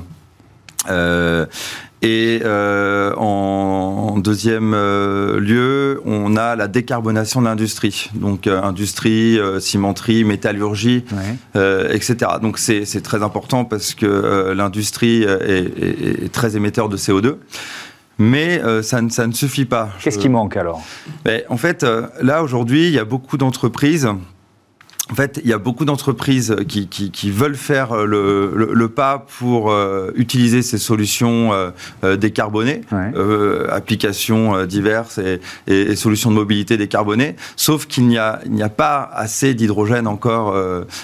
Et 2.01 2.41
euh, 2.45 3.13
en 3.17 4.19
deuxième 4.19 4.73
euh, 4.73 5.41
lieu, 5.41 6.01
on 6.05 6.37
a 6.37 6.55
la 6.55 6.69
décarbonation 6.69 7.41
de 7.41 7.47
l'industrie, 7.47 8.11
donc 8.15 8.47
euh, 8.47 8.63
industrie, 8.63 9.39
cimenterie, 9.59 10.23
métallurgie, 10.23 11.05
etc. 11.55 12.17
Donc 12.41 12.59
c'est 12.59 13.03
très 13.03 13.23
important 13.23 13.65
parce 13.65 13.95
que 13.95 14.53
l'industrie 14.55 15.23
est, 15.23 16.25
est, 16.25 16.33
très 16.33 16.57
émetteur 16.57 16.89
de 16.89 16.97
CO2. 16.97 17.37
Mais 18.21 18.61
ça, 18.83 19.01
ne, 19.01 19.11
ça, 19.11 19.27
ne 19.29 19.33
suffit 19.33 19.65
pas. 19.65 19.91
Qu'est-ce 20.01 20.19
qui 20.19 20.29
manque 20.29 20.57
alors? 20.57 20.83
ben, 21.25 21.43
En 21.49 21.57
fait, 21.57 21.87
là 22.21 22.43
aujourd'hui, 22.43 22.89
il 22.89 22.93
y 22.93 22.99
a 22.99 23.05
beaucoup 23.05 23.37
d'entreprises 23.37 24.09
en 25.11 25.15
fait, 25.15 25.41
il 25.43 25.49
y 25.49 25.55
a 25.55 25.59
beaucoup 25.59 25.85
d'entreprises 25.85 26.55
qui, 26.69 26.87
qui, 26.87 27.11
qui, 27.11 27.31
veulent 27.31 27.57
faire 27.57 27.93
euh, 27.93 28.05
le, 28.05 28.73
le, 28.73 28.89
pas 28.89 29.25
pour 29.39 29.71
euh, 29.71 30.11
utiliser 30.17 30.61
ces 30.63 30.77
solutions 30.77 31.51
euh, 32.05 32.17
décarbonées, 32.17 32.83
applications 33.71 34.65
diverses 34.67 35.19
et, 35.19 35.41
et, 35.67 35.97
solutions 35.97 36.31
de 36.31 36.35
mobilité 36.35 36.77
décarbonées, 36.77 37.37
sauf 37.57 37.87
qu'il 37.87 38.07
n'y 38.07 38.19
a, 38.19 38.41
a 38.63 38.69
pas 38.69 39.11
assez 39.15 39.55
d'hydrogène 39.55 40.07
encore 40.07 40.55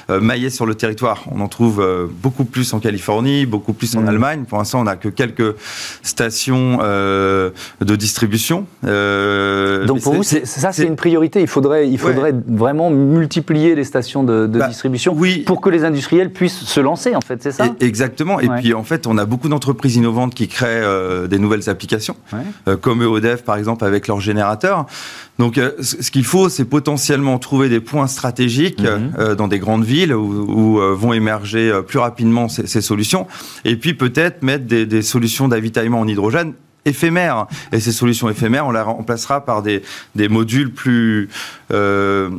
maillé 0.09 0.51
sur 0.51 0.67
le 0.67 0.75
territoire. 0.75 1.25
On 1.31 1.41
en 1.41 1.49
trouve 1.49 1.85
beaucoup 2.23 2.45
plus 2.45 2.73
en 2.75 2.81
Californie, 2.81 3.47
beaucoup 3.47 3.73
plus 3.73 3.97
en 3.97 4.03
mmh. 4.03 4.09
Allemagne. 4.09 4.45
Pour 4.45 4.59
l'instant, 4.59 4.81
on 4.81 4.85
n'a 4.85 4.97
que 4.97 5.09
quelques 5.09 5.55
stations 6.03 6.79
de 6.79 7.97
distribution. 7.97 8.67
Donc 8.83 10.03
pour 10.03 10.15
vous, 10.15 10.23
ça, 10.23 10.73
c'est 10.73 10.87
une 10.87 10.97
priorité. 10.97 11.41
Il 11.41 11.49
faudrait, 11.49 11.89
il 11.89 11.99
faudrait 11.99 12.35
vraiment 12.47 12.91
multiplier 12.91 13.75
les 13.75 13.85
stations 13.85 13.94
de, 13.95 14.47
bah, 14.47 14.69
distribution 14.69 15.17
pour 15.47 15.61
que 15.61 15.71
les 15.71 15.85
industriels 15.85 16.33
puissent 16.33 16.65
se 16.65 16.81
lancer, 16.81 17.15
en 17.15 17.21
fait, 17.21 17.43
c'est 17.43 17.53
ça? 17.53 17.75
Exactement. 17.81 18.41
Et 18.41 18.49
puis, 18.49 18.75
en 18.75 18.83
fait, 18.83 19.07
on 19.07 19.19
a 19.19 19.25
beaucoup 19.25 19.49
d'entreprises 19.49 19.97
innovantes 19.97 20.35
qui 20.35 20.49
créent 20.49 20.83
euh, 20.83 21.27
des 21.27 21.39
nouvelles 21.39 21.69
applications, 21.69 22.17
euh, 22.69 22.77
comme 22.77 23.03
EODEV, 23.03 23.43
par 23.43 23.57
exemple, 23.57 23.85
avec 23.85 24.09
leurs 24.09 24.21
générateurs. 24.21 24.87
Donc, 25.39 25.59
euh, 25.59 25.73
ce 25.81 26.11
qu'il 26.11 26.25
faut, 26.25 26.49
c'est 26.49 26.65
potentiellement 26.65 27.39
trouver 27.39 27.69
des 27.69 27.81
points 27.81 28.07
stratégiques 28.07 28.83
mhm. 28.83 29.35
dans 29.35 29.49
des 29.49 29.59
grandes 29.59 29.85
villes 29.85 30.15
où, 30.15 30.81
vont 30.95 31.13
émerger 31.13 31.73
plus 31.87 31.99
rapidement 31.99 32.49
ces, 32.49 32.81
solutions, 32.81 33.27
et 33.65 33.77
puis 33.77 33.95
peut-être 33.95 34.43
mettre 34.43 34.65
des, 34.65 34.87
des 34.87 35.03
solutions 35.03 35.49
d'avitaillement 35.49 36.01
en 36.01 36.09
hydrogène 36.09 36.55
éphémères. 36.85 37.47
Et 37.73 37.81
ces 37.81 37.93
solutions 37.93 38.29
éphémères, 38.29 38.67
on 38.67 38.73
la 38.73 38.85
remplacera 38.85 39.45
par 39.45 39.63
des, 39.63 39.83
des 40.15 40.29
modules 40.29 40.73
plus, 40.73 41.29
euh, 41.73 42.31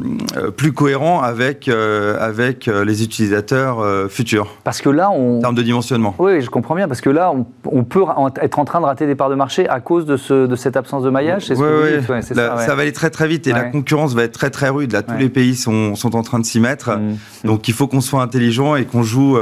plus 0.55 0.73
cohérents 0.73 1.21
avec, 1.21 1.67
euh, 1.67 2.17
avec 2.19 2.67
euh, 2.67 2.85
les 2.85 3.03
utilisateurs 3.03 3.83
futurs. 4.09 4.55
Parce 4.63 4.81
que 4.81 4.89
là, 4.89 5.09
on... 5.11 5.37
En 5.37 5.41
termes 5.41 5.55
de 5.55 5.63
dimensionnement. 5.63 6.15
Oui, 6.19 6.41
je 6.41 6.49
comprends 6.49 6.75
bien, 6.75 6.87
parce 6.87 7.01
que 7.01 7.09
là, 7.09 7.33
on, 7.65 7.83
peut 7.83 8.03
être 8.41 8.59
en 8.59 8.65
train 8.65 8.79
de 8.79 8.85
rater 8.85 9.07
des 9.07 9.15
parts 9.15 9.29
de 9.29 9.35
marché 9.35 9.67
à 9.69 9.79
cause 9.79 10.05
de, 10.05 10.17
ce, 10.17 10.47
de 10.47 10.55
cette 10.55 10.77
absence 10.77 11.03
de 11.03 11.09
maillage. 11.09 11.45
Oui, 11.49 11.55
oui. 11.57 12.23
ça, 12.23 12.33
ça, 12.57 12.75
va 12.75 12.81
aller 12.81 12.93
très 12.93 13.09
très 13.09 13.27
vite 13.27 13.47
et 13.47 13.51
la 13.51 13.63
concurrence 13.63 14.13
va 14.13 14.23
être 14.23 14.33
très 14.33 14.49
très 14.49 14.69
rude. 14.69 14.91
Là, 14.91 15.01
tous 15.01 15.17
les 15.17 15.29
pays 15.29 15.55
sont, 15.55 15.95
sont 15.95 16.15
en 16.15 16.21
train 16.23 16.39
de 16.39 16.45
s'y 16.45 16.59
mettre. 16.59 16.97
Mmh. 16.97 17.47
Donc 17.47 17.67
il 17.67 17.73
faut 17.73 17.87
qu'on 17.87 18.01
soit 18.01 18.21
intelligent 18.21 18.75
et 18.75 18.85
qu'on 18.85 19.03
joue, 19.03 19.37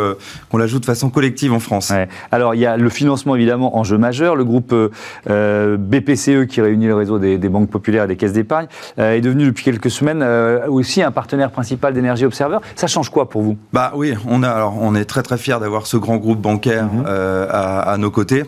qu'on 0.50 0.58
la 0.58 0.68
joue 0.68 0.80
de 0.80 0.86
façon 0.86 1.10
collective 1.10 1.54
en 1.54 1.60
France. 1.60 1.92
Alors 2.32 2.56
il 2.56 2.62
y 2.62 2.66
a 2.66 2.78
le 2.78 2.90
financement 2.90 3.36
évidemment 3.36 3.78
enjeu 3.78 3.98
majeur. 3.98 4.36
Le 4.36 4.44
groupe 4.44 4.74
euh, 4.74 4.90
BPCE, 5.26 6.48
qui 6.48 6.62
réunit 6.62 6.88
le 6.88 6.96
réseau 6.96 7.20
des, 7.20 7.38
banques 7.50 7.70
populaires 7.70 8.06
et 8.06 8.08
des 8.08 8.16
caisses 8.16 8.34
d'épargne, 8.34 8.68
euh, 9.00 9.14
est 9.14 9.22
devenu 9.22 9.46
depuis 9.46 9.64
quelques 9.64 9.92
semaines 9.92 10.22
euh, 10.22 10.68
aussi 10.68 11.02
un 11.02 11.12
partenaire 11.12 11.52
principal 11.52 11.94
d'Energy 11.94 12.26
Observer. 12.26 12.60
Ça 12.76 12.88
change 12.88 13.10
quoi 13.10 13.30
pour 13.30 13.42
vous? 13.42 13.58
Bah 13.72 13.92
oui, 13.96 14.14
on, 14.28 14.44
a, 14.44 14.50
alors, 14.50 14.78
on 14.80 14.96
est 14.96 15.06
très 15.06 15.24
très 15.24 15.38
fiers 15.38 15.60
d'avoir 15.60 15.88
ce 15.88 15.98
grand 15.98 16.18
groupe 16.18 16.42
bancaire 16.42 16.86
mhm. 16.86 17.06
à, 17.06 17.96
nos 17.98 18.12
côtés. 18.12 18.44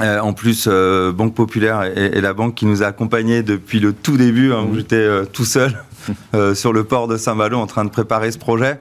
en 0.00 0.32
plus, 0.32 0.68
Banque 0.68 1.34
Populaire 1.34 1.82
est, 1.82 2.20
la 2.20 2.32
banque 2.32 2.54
qui 2.54 2.66
nous 2.66 2.82
a 2.82 2.86
accompagnés 2.86 3.42
depuis 3.42 3.80
le 3.80 3.92
tout 3.92 4.16
début, 4.16 4.52
hein, 4.52 4.64
où 4.64 4.72
mhm. 4.72 4.76
j'étais 4.76 5.26
tout 5.32 5.44
seul 5.44 5.72
euh, 6.34 6.54
sur 6.54 6.72
le 6.72 6.84
port 6.84 7.08
de 7.08 7.16
Saint-Malo 7.16 7.58
en 7.58 7.66
train 7.66 7.84
de 7.84 7.90
préparer 7.90 8.30
ce 8.30 8.38
projet. 8.38 8.78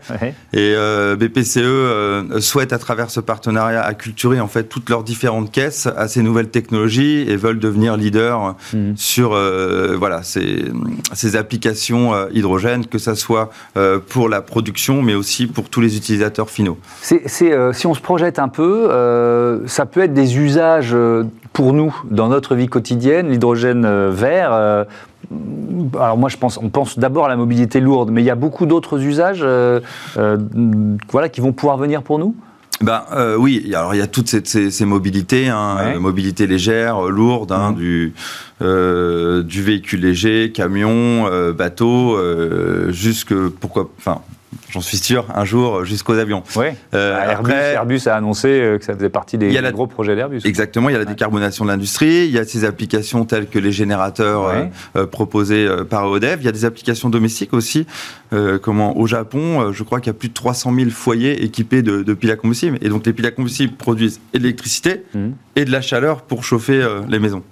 Et 0.54 0.74
euh, 0.76 1.16
BPCE 1.16 1.58
euh, 1.58 2.40
souhaite 2.40 2.74
à 2.74 2.78
travers 2.78 3.10
ce 3.10 3.20
partenariat 3.20 3.84
acculturer 3.84 4.40
en 4.40 4.48
fait 4.48 4.64
toutes 4.64 4.90
leurs 4.90 5.04
différentes 5.04 5.52
caisses 5.52 5.88
à 5.96 6.08
ces 6.08 6.22
nouvelles 6.22 6.50
technologies 6.50 7.26
et 7.28 7.36
veulent 7.36 7.60
devenir 7.60 7.98
leader 7.98 8.56
mhm. 8.74 8.96
sur 8.96 9.38
voilà 9.98 10.24
ces, 10.24 10.66
ces 11.14 11.36
applications 11.36 12.14
hydrogène, 12.32 12.86
que 12.86 12.98
ça 12.98 13.16
soit 13.16 13.52
pour 14.10 14.30
la 14.30 14.42
production, 14.42 15.02
mais 15.02 15.16
aussi 15.16 15.48
pour 15.48 15.70
tous 15.70 15.82
les 15.82 15.98
utilisateurs 15.98 16.50
finaux. 16.50 16.78
C'est, 17.02 17.28
si 17.28 17.88
on 17.88 17.94
se 17.94 18.02
projette 18.02 18.40
un 18.40 18.48
peu, 18.48 19.64
ça 19.68 19.86
peut 19.86 20.02
être 20.02 20.14
des 20.14 20.38
usages 20.38 20.96
pour 21.54 21.74
nous 21.74 21.96
dans 22.10 22.28
notre 22.28 22.56
vie 22.56 22.68
quotidienne, 22.68 23.30
l'hydrogène 23.30 24.10
vert 24.10 24.86
alors 26.00 26.18
moi 26.18 26.30
je 26.30 26.38
pense, 26.38 26.58
on 26.58 26.70
pense 26.70 26.98
d'abord 26.98 27.26
à 27.26 27.30
la 27.30 27.36
mobilité 27.36 27.80
lourde, 27.80 28.10
mais 28.12 28.22
il 28.22 28.26
y 28.26 28.30
a 28.30 28.36
beaucoup 28.36 28.66
d'autres 28.66 29.02
usages 29.02 29.42
euh, 29.44 29.80
euh, 30.18 30.38
voilà, 31.12 31.30
qui 31.30 31.42
vont 31.42 31.54
pouvoir 31.54 31.78
venir 31.78 32.04
pour 32.04 32.20
nous? 32.20 32.36
Ben 32.80 33.04
euh, 33.16 33.36
oui, 33.36 33.72
alors 33.74 33.96
il 33.96 33.98
y 33.98 34.02
a 34.02 34.08
toutes 34.08 34.28
ces, 34.28 34.86
mobilités, 34.86 35.48
hein, 35.48 35.98
mobilité 36.00 36.46
légère, 36.46 37.02
lourde, 37.02 37.52
hein, 37.52 37.72
du 37.72 38.14
du 38.60 39.64
véhicule 39.64 40.02
léger, 40.02 40.52
camion, 40.54 41.28
bateau, 41.54 42.18
jusque 42.90 43.34
pourquoi, 43.34 43.90
enfin 43.98 44.22
j'en 44.70 44.82
suis 44.82 44.98
sûr, 44.98 45.26
un 45.34 45.46
jour 45.46 45.86
jusqu'aux 45.86 46.14
avions. 46.14 46.44
Oui. 46.56 46.68
Euh, 46.94 47.14
bah, 47.14 47.72
Airbus, 47.74 48.08
a 48.08 48.16
annoncé 48.16 48.48
euh, 48.48 48.78
que 48.78 48.86
ça 48.86 48.94
faisait 48.94 49.10
partie 49.10 49.38
des, 49.38 49.52
gros 49.72 49.88
projets 49.88 50.16
d'Airbus. 50.16 50.42
Exactement, 50.46 50.90
il 50.90 50.94
y 50.94 50.96
a 50.96 51.00
la 51.00 51.06
décarbonation 51.06 51.66
de 51.66 51.70
l'industrie, 51.70 52.26
il 52.26 52.32
y 52.32 52.40
a 52.40 52.46
ces 52.46 52.66
applications 52.66 53.26
telles 53.26 53.48
que 53.48 53.60
les 53.60 53.72
générateurs 53.72 54.70
euh, 54.96 55.06
proposés 55.06 55.68
par 55.90 56.06
EODEV, 56.06 56.42
il 56.42 56.46
y 56.46 56.50
a 56.50 56.52
des 56.52 56.66
applications 56.66 57.10
domestiques 57.10 57.54
aussi, 57.54 57.86
comment 58.62 58.98
au 58.98 59.08
Japon, 59.08 59.72
je 59.72 59.84
crois 59.84 60.00
qu'il 60.00 60.08
y 60.08 60.16
a 60.16 60.20
plus 60.20 60.30
de 60.30 60.34
300 60.34 60.74
000 60.74 60.90
foyers 60.90 61.44
équipés 61.44 61.82
de, 61.82 62.14
piles 62.14 62.32
à 62.32 62.36
combustible. 62.36 62.78
Et 62.82 62.90
donc 62.90 63.06
les 63.06 63.14
piles 63.14 63.26
à 63.26 63.32
combustible 63.32 63.74
produisent 63.76 64.20
de 64.34 64.40
l'électricité 64.40 65.04
mmh. 65.14 65.28
et 65.56 65.66
de 65.66 65.72
la 65.72 65.82
chaleur 65.82 66.22
pour 66.22 66.44
chauffer 66.44 66.86
les 67.08 67.20
maisons 67.20 67.44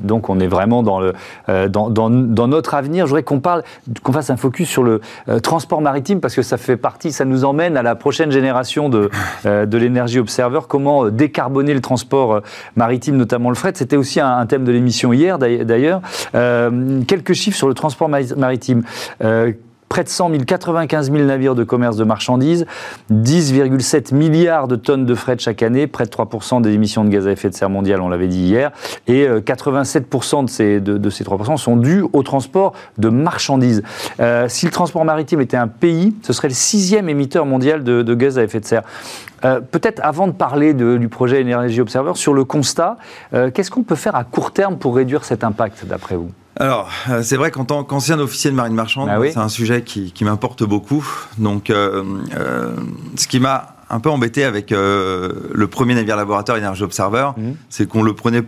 donc 0.00 0.28
on 0.28 0.40
est 0.40 0.46
vraiment 0.46 0.82
dans, 0.82 1.00
le, 1.00 1.12
euh, 1.48 1.68
dans, 1.68 1.90
dans, 1.90 2.08
notre 2.48 2.74
avenir. 2.74 3.06
Je 3.06 3.10
voudrais 3.10 3.22
qu'on 3.22 3.40
parle, 3.40 3.62
qu'on 4.02 4.12
fasse 4.12 4.30
un 4.30 4.36
focus 4.36 4.68
sur 4.68 4.82
le 4.82 5.00
euh, 5.28 5.40
transport 5.40 5.80
maritime 5.80 6.20
parce 6.20 6.34
que 6.34 6.42
ça 6.42 6.56
fait 6.56 6.76
partie, 6.76 7.12
ça 7.12 7.24
nous 7.24 7.44
emmène 7.44 7.76
à 7.76 7.82
la 7.82 7.94
prochaine 7.94 8.30
génération 8.30 8.88
de, 8.88 9.10
euh, 9.46 9.66
de 9.66 9.78
l'énergie 9.78 10.18
observer. 10.18 10.60
Comment 10.68 11.08
décarboner 11.08 11.74
le 11.74 11.80
transport 11.80 12.40
maritime, 12.76 13.16
notamment 13.16 13.50
le 13.50 13.56
fret? 13.56 13.72
C'était 13.74 13.96
aussi 13.96 14.20
un, 14.20 14.38
un, 14.38 14.46
thème 14.46 14.64
de 14.64 14.72
l'émission 14.72 15.12
hier 15.12 15.38
d'ailleurs. 15.38 16.00
quelques 16.32 17.32
chiffres 17.32 17.56
sur 17.56 17.68
le 17.68 17.74
transport 17.74 18.08
maritime 18.08 18.82
près 19.94 20.02
de 20.02 20.08
100 20.08 20.30
000, 20.30 20.42
95 20.44 21.12
000 21.12 21.22
navires 21.22 21.54
de 21.54 21.62
commerce 21.62 21.96
de 21.96 22.02
marchandises, 22.02 22.66
10,7 23.12 24.12
milliards 24.12 24.66
de 24.66 24.74
tonnes 24.74 25.06
de 25.06 25.14
fret 25.14 25.36
chaque 25.38 25.62
année, 25.62 25.86
près 25.86 26.04
de 26.04 26.10
3% 26.10 26.60
des 26.62 26.72
émissions 26.72 27.04
de 27.04 27.10
gaz 27.10 27.28
à 27.28 27.30
effet 27.30 27.48
de 27.48 27.54
serre 27.54 27.70
mondial, 27.70 28.00
on 28.00 28.08
l'avait 28.08 28.26
dit 28.26 28.40
hier, 28.40 28.72
et 29.06 29.28
87% 29.28 30.40
euh, 30.40 30.42
de 30.42 30.50
ces, 30.50 30.80
de, 30.80 31.10
ces 31.10 31.22
3% 31.22 31.56
sont 31.58 31.76
dus 31.76 32.02
au 32.12 32.24
transport 32.24 32.72
de 32.98 33.08
marchandises. 33.08 33.84
Euh, 34.18 34.48
si 34.48 34.66
le 34.66 34.72
transport 34.72 35.04
maritime 35.04 35.40
était 35.40 35.56
un 35.56 35.68
pays, 35.68 36.12
ce 36.22 36.32
serait 36.32 36.48
le 36.48 36.54
sixième 36.54 37.08
émetteur 37.08 37.46
mondial 37.46 37.84
de, 37.84 38.14
gaz 38.14 38.36
à 38.36 38.42
effet 38.42 38.58
de 38.58 38.64
serre. 38.64 38.82
Euh, 39.44 39.60
peut-être 39.60 40.00
avant 40.02 40.26
de 40.26 40.32
parler 40.32 40.74
du 40.74 41.08
projet 41.08 41.40
Énergie 41.40 41.80
Observer, 41.80 42.14
sur 42.16 42.34
le 42.34 42.42
constat, 42.42 42.96
qu'est-ce 43.30 43.70
qu'on 43.70 43.84
peut 43.84 43.94
faire 43.94 44.16
à 44.16 44.24
court 44.24 44.50
terme 44.50 44.76
pour 44.76 44.96
réduire 44.96 45.24
cet 45.24 45.44
impact, 45.44 45.86
d'après 45.86 46.16
vous? 46.16 46.32
Alors, 46.56 46.88
euh, 47.10 47.22
c'est 47.22 47.36
vrai 47.36 47.50
qu'en 47.50 47.64
tant 47.64 47.82
qu'ancien 47.82 48.18
officier 48.20 48.50
de 48.50 48.56
marine 48.56 48.74
marchande, 48.74 49.08
ah 49.10 49.18
c'est 49.24 49.38
un 49.38 49.48
sujet 49.48 49.82
qui, 49.82 50.12
qui 50.12 50.24
m'importe 50.24 50.62
beaucoup. 50.62 51.04
Donc, 51.38 51.70
euh, 51.70 52.04
euh, 52.36 52.76
ce 53.16 53.26
qui 53.26 53.40
m'a 53.40 53.73
un 53.90 54.00
peu 54.00 54.10
embêté 54.10 54.44
avec 54.44 54.72
euh, 54.72 55.32
le 55.52 55.66
premier 55.66 55.94
navire 55.94 56.16
laboratoire 56.16 56.58
Energy 56.58 56.82
Observer, 56.82 57.30
mhm. 57.36 57.56
c'est 57.68 57.88
qu'on 57.88 58.02
le 58.02 58.14
prenait 58.14 58.42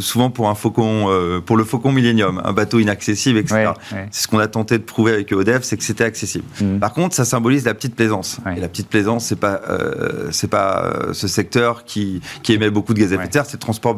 souvent 0.00 0.30
pour 0.30 0.48
un 0.48 0.54
faucon, 0.54 1.06
euh, 1.08 1.40
pour 1.40 1.56
le 1.56 1.64
faucon 1.64 1.92
Millennium, 1.92 2.40
un 2.44 2.52
bateau 2.52 2.78
inaccessible, 2.78 3.38
etc. 3.38 3.72
C'est 4.10 4.22
ce 4.22 4.28
qu'on 4.28 4.38
a 4.38 4.48
tenté 4.48 4.78
de 4.78 4.82
prouver 4.82 5.12
avec 5.12 5.32
EODEV, 5.32 5.62
c'est 5.62 5.76
que 5.76 5.84
c'était 5.84 6.04
accessible. 6.04 6.44
Mhm. 6.60 6.80
Par 6.80 6.92
contre, 6.92 7.14
ça 7.14 7.24
symbolise 7.24 7.64
la 7.64 7.74
petite 7.74 7.94
plaisance. 7.94 8.38
Et 8.56 8.60
la 8.60 8.68
petite 8.68 8.88
plaisance, 8.88 9.26
c'est 9.26 9.38
pas, 9.38 9.60
euh, 9.68 10.28
c'est 10.30 10.48
pas 10.48 10.92
ce 11.12 11.28
secteur 11.28 11.84
qui, 11.84 12.20
qui 12.42 12.52
émet 12.52 12.70
beaucoup 12.70 12.94
de 12.94 13.00
gaz 13.00 13.12
à 13.12 13.16
effet 13.16 13.28
de 13.28 13.32
serre, 13.32 13.46
c'est 13.46 13.54
le 13.54 13.58
transport 13.58 13.96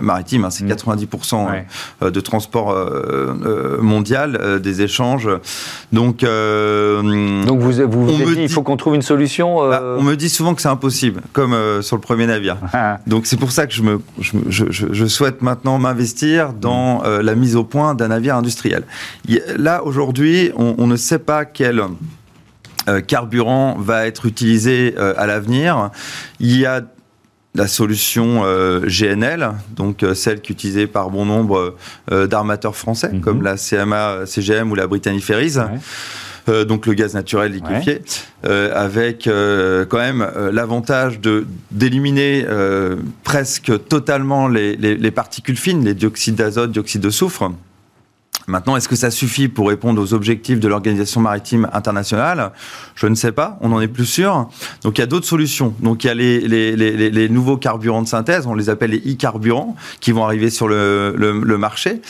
maritime. 0.00 0.44
Hein, 0.44 0.50
c'est 0.50 0.64
90% 0.64 1.64
mhm. 2.02 2.10
de 2.10 2.20
transport 2.20 2.74
mondial, 3.80 4.60
des 4.60 4.82
échanges. 4.82 5.28
Donc, 5.92 6.20
donc 6.20 7.60
vous, 7.60 7.72
vous, 7.72 8.06
vous 8.06 8.24
dites, 8.24 8.38
il 8.38 8.48
faut 8.48 8.62
qu'on 8.62 8.76
trouve 8.76 8.94
une 8.94 9.02
solution. 9.02 9.68
Bah, 9.68 9.82
on 9.98 10.02
me 10.02 10.14
dit 10.14 10.28
souvent 10.34 10.54
que 10.54 10.62
c'est 10.62 10.68
impossible, 10.68 11.22
comme 11.32 11.56
sur 11.82 11.96
le 11.96 12.02
premier 12.02 12.26
navire. 12.26 12.56
Donc 13.06 13.26
c'est 13.26 13.36
pour 13.36 13.52
ça 13.52 13.66
que 13.66 13.74
je, 13.74 13.82
me, 13.82 14.00
je, 14.48 15.06
souhaite 15.06 15.42
maintenant 15.42 15.78
m'investir 15.78 16.52
dans 16.52 17.02
la 17.02 17.34
mise 17.34 17.56
au 17.56 17.64
point 17.64 17.94
d'un 17.94 18.08
navire 18.08 18.36
industriel. 18.36 18.84
Là, 19.56 19.82
aujourd'hui, 19.84 20.50
on, 20.56 20.74
on, 20.78 20.86
ne 20.86 20.96
sait 20.96 21.18
pas 21.18 21.44
quel 21.44 21.82
carburant 23.06 23.76
va 23.78 24.06
être 24.06 24.26
utilisé 24.26 24.96
à 24.96 25.26
l'avenir. 25.26 25.90
Il 26.40 26.58
y 26.58 26.66
a 26.66 26.82
la 27.54 27.68
solution 27.68 28.42
euh, 28.44 28.80
GNL, 28.86 29.52
donc 29.76 30.02
euh, 30.02 30.14
celle 30.14 30.40
qui 30.40 30.52
est 30.52 30.54
utilisée 30.54 30.86
par 30.86 31.10
bon 31.10 31.24
nombre 31.24 31.76
euh, 32.10 32.26
d'armateurs 32.26 32.74
français, 32.74 33.12
mhm. 33.12 33.20
comme 33.20 33.42
la 33.42 33.56
CMA 33.56 34.26
CGM 34.26 34.70
ou 34.70 34.74
la 34.74 34.86
Brittany 34.86 35.20
Ferries. 35.20 35.56
Donc 36.46 36.86
le 36.86 36.94
gaz 36.94 37.14
naturel 37.14 37.52
liquéfié, 37.52 38.02
avec 38.42 39.24
quand 39.24 39.98
même 39.98 40.26
l'avantage 40.52 41.20
de 41.20 41.46
d'éliminer 41.70 42.46
presque 43.22 43.72
totalement 43.88 44.48
les, 44.48 44.76
les, 44.76 45.10
particules 45.10 45.56
fines, 45.56 45.84
les 45.84 45.94
dioxydes 45.94 46.34
d'azote, 46.34 46.70
dioxyde 46.72 47.00
de 47.00 47.10
soufre. 47.10 47.50
Maintenant, 48.46 48.76
est-ce 48.76 48.88
que 48.88 48.96
ça 48.96 49.10
suffit 49.10 49.48
pour 49.48 49.68
répondre 49.68 50.00
aux 50.02 50.12
objectifs 50.12 50.60
de 50.60 50.68
l'Organisation 50.68 51.20
maritime 51.20 51.68
internationale? 51.72 52.52
Je 52.94 53.06
ne 53.06 53.14
sais 53.14 53.32
pas, 53.32 53.58
on 53.60 53.70
n'en 53.70 53.80
est 53.80 53.88
plus 53.88 54.06
sûr. 54.06 54.48
Donc 54.82 54.98
il 54.98 55.00
y 55.00 55.04
a 55.04 55.06
d'autres 55.06 55.26
solutions. 55.26 55.74
Donc 55.80 56.04
il 56.04 56.08
y 56.08 56.10
a 56.10 56.14
les, 56.14 56.40
les, 56.40 56.76
les, 56.76 57.10
les, 57.10 57.28
nouveaux 57.28 57.56
carburants 57.56 58.02
de 58.02 58.08
synthèse, 58.08 58.46
on 58.46 58.54
les 58.54 58.68
appelle 58.68 58.90
les 58.90 59.14
e-carburants, 59.14 59.76
qui 60.00 60.12
vont 60.12 60.24
arriver 60.24 60.50
sur 60.50 60.68
le, 60.68 61.14
le, 61.16 61.40
le 61.40 61.58
marché. 61.58 62.02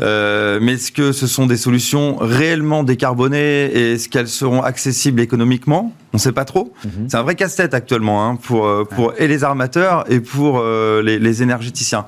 Euh, 0.00 0.58
mais 0.60 0.72
est-ce 0.72 0.92
que 0.92 1.12
ce 1.12 1.26
sont 1.26 1.46
des 1.46 1.56
solutions 1.56 2.16
réellement 2.16 2.82
décarbonées 2.82 3.66
et 3.66 3.92
est-ce 3.92 4.08
qu'elles 4.08 4.28
seront 4.28 4.62
accessibles 4.62 5.20
économiquement? 5.20 5.92
On 6.12 6.16
ne 6.16 6.20
sait 6.20 6.32
pas 6.32 6.44
trop. 6.44 6.72
Mhm. 6.84 7.08
C'est 7.08 7.16
un 7.16 7.22
vrai 7.22 7.34
casse-tête 7.34 7.74
actuellement 7.74 8.28
hein, 8.28 8.36
pour, 8.36 8.66
euh, 8.66 8.84
pour 8.84 9.14
et 9.18 9.28
les 9.28 9.44
armateurs 9.44 10.04
et 10.10 10.20
pour 10.20 10.58
euh, 10.58 11.02
les, 11.02 11.18
les 11.18 11.42
énergéticiens. 11.42 12.04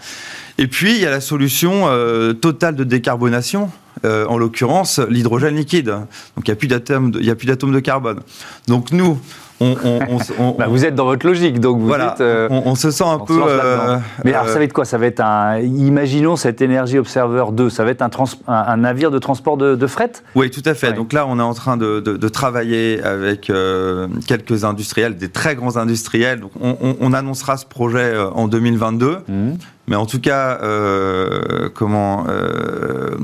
Et 0.58 0.66
puis, 0.66 0.94
il 0.94 1.00
y 1.00 1.06
a 1.06 1.10
la 1.10 1.20
solution 1.20 1.84
euh, 1.86 2.32
totale 2.32 2.76
de 2.76 2.84
décarbonation, 2.84 3.70
euh, 4.04 4.26
en 4.26 4.38
l'occurrence 4.38 4.98
l'hydrogène 4.98 5.56
liquide. 5.56 5.88
Donc, 5.88 6.46
il 6.46 6.50
n'y 6.50 6.52
a 6.52 6.56
plus 6.56 6.68
d'atomes 6.68 7.10
de, 7.10 7.20
de 7.20 7.80
carbone. 7.80 8.20
Donc, 8.68 8.92
nous, 8.92 9.18
bah, 9.60 10.66
vous 10.68 10.84
êtes 10.84 10.94
dans 10.94 11.04
votre 11.04 11.26
logique, 11.26 11.60
donc 11.60 11.78
vous 11.78 11.86
voilà, 11.86 12.16
euh, 12.20 12.48
on, 12.50 12.74
se 12.74 12.90
sent 12.90 13.04
un 13.04 13.20
peu. 13.20 13.40
Euh, 13.46 13.96
mais 14.24 14.34
alors, 14.34 14.48
ça 14.48 14.58
va 14.58 14.64
être 14.64 14.72
quoi? 14.72 14.84
Ça 14.84 14.98
va 14.98 15.06
être 15.06 15.20
un. 15.20 15.60
Imaginons 15.60 16.36
cette 16.36 16.60
Energy 16.60 16.98
Observer 16.98 17.44
2, 17.52 17.70
ça 17.70 17.84
va 17.84 17.90
être 17.90 18.02
un, 18.02 18.10
un, 18.48 18.76
navire 18.76 19.10
de 19.10 19.18
transport 19.18 19.56
de, 19.56 19.86
fret? 19.86 20.12
Oui, 20.34 20.50
tout 20.50 20.62
à 20.64 20.74
fait. 20.74 20.92
Donc 20.92 21.12
là, 21.12 21.26
on 21.28 21.38
est 21.38 21.42
en 21.42 21.54
train 21.54 21.76
de, 21.76 22.28
travailler 22.28 23.02
avec 23.02 23.50
quelques 24.26 24.64
industriels, 24.64 25.16
des 25.16 25.28
très 25.28 25.54
grands 25.54 25.76
industriels. 25.76 26.40
Donc 26.40 26.52
on, 26.60 27.12
annoncera 27.12 27.56
ce 27.56 27.66
projet 27.66 28.16
en 28.34 28.48
2022. 28.48 29.18
Mais 29.86 29.96
en 29.96 30.06
tout 30.06 30.20
cas, 30.20 30.60
euh, 30.62 31.68
comment 31.74 32.24
euh, 32.28 33.16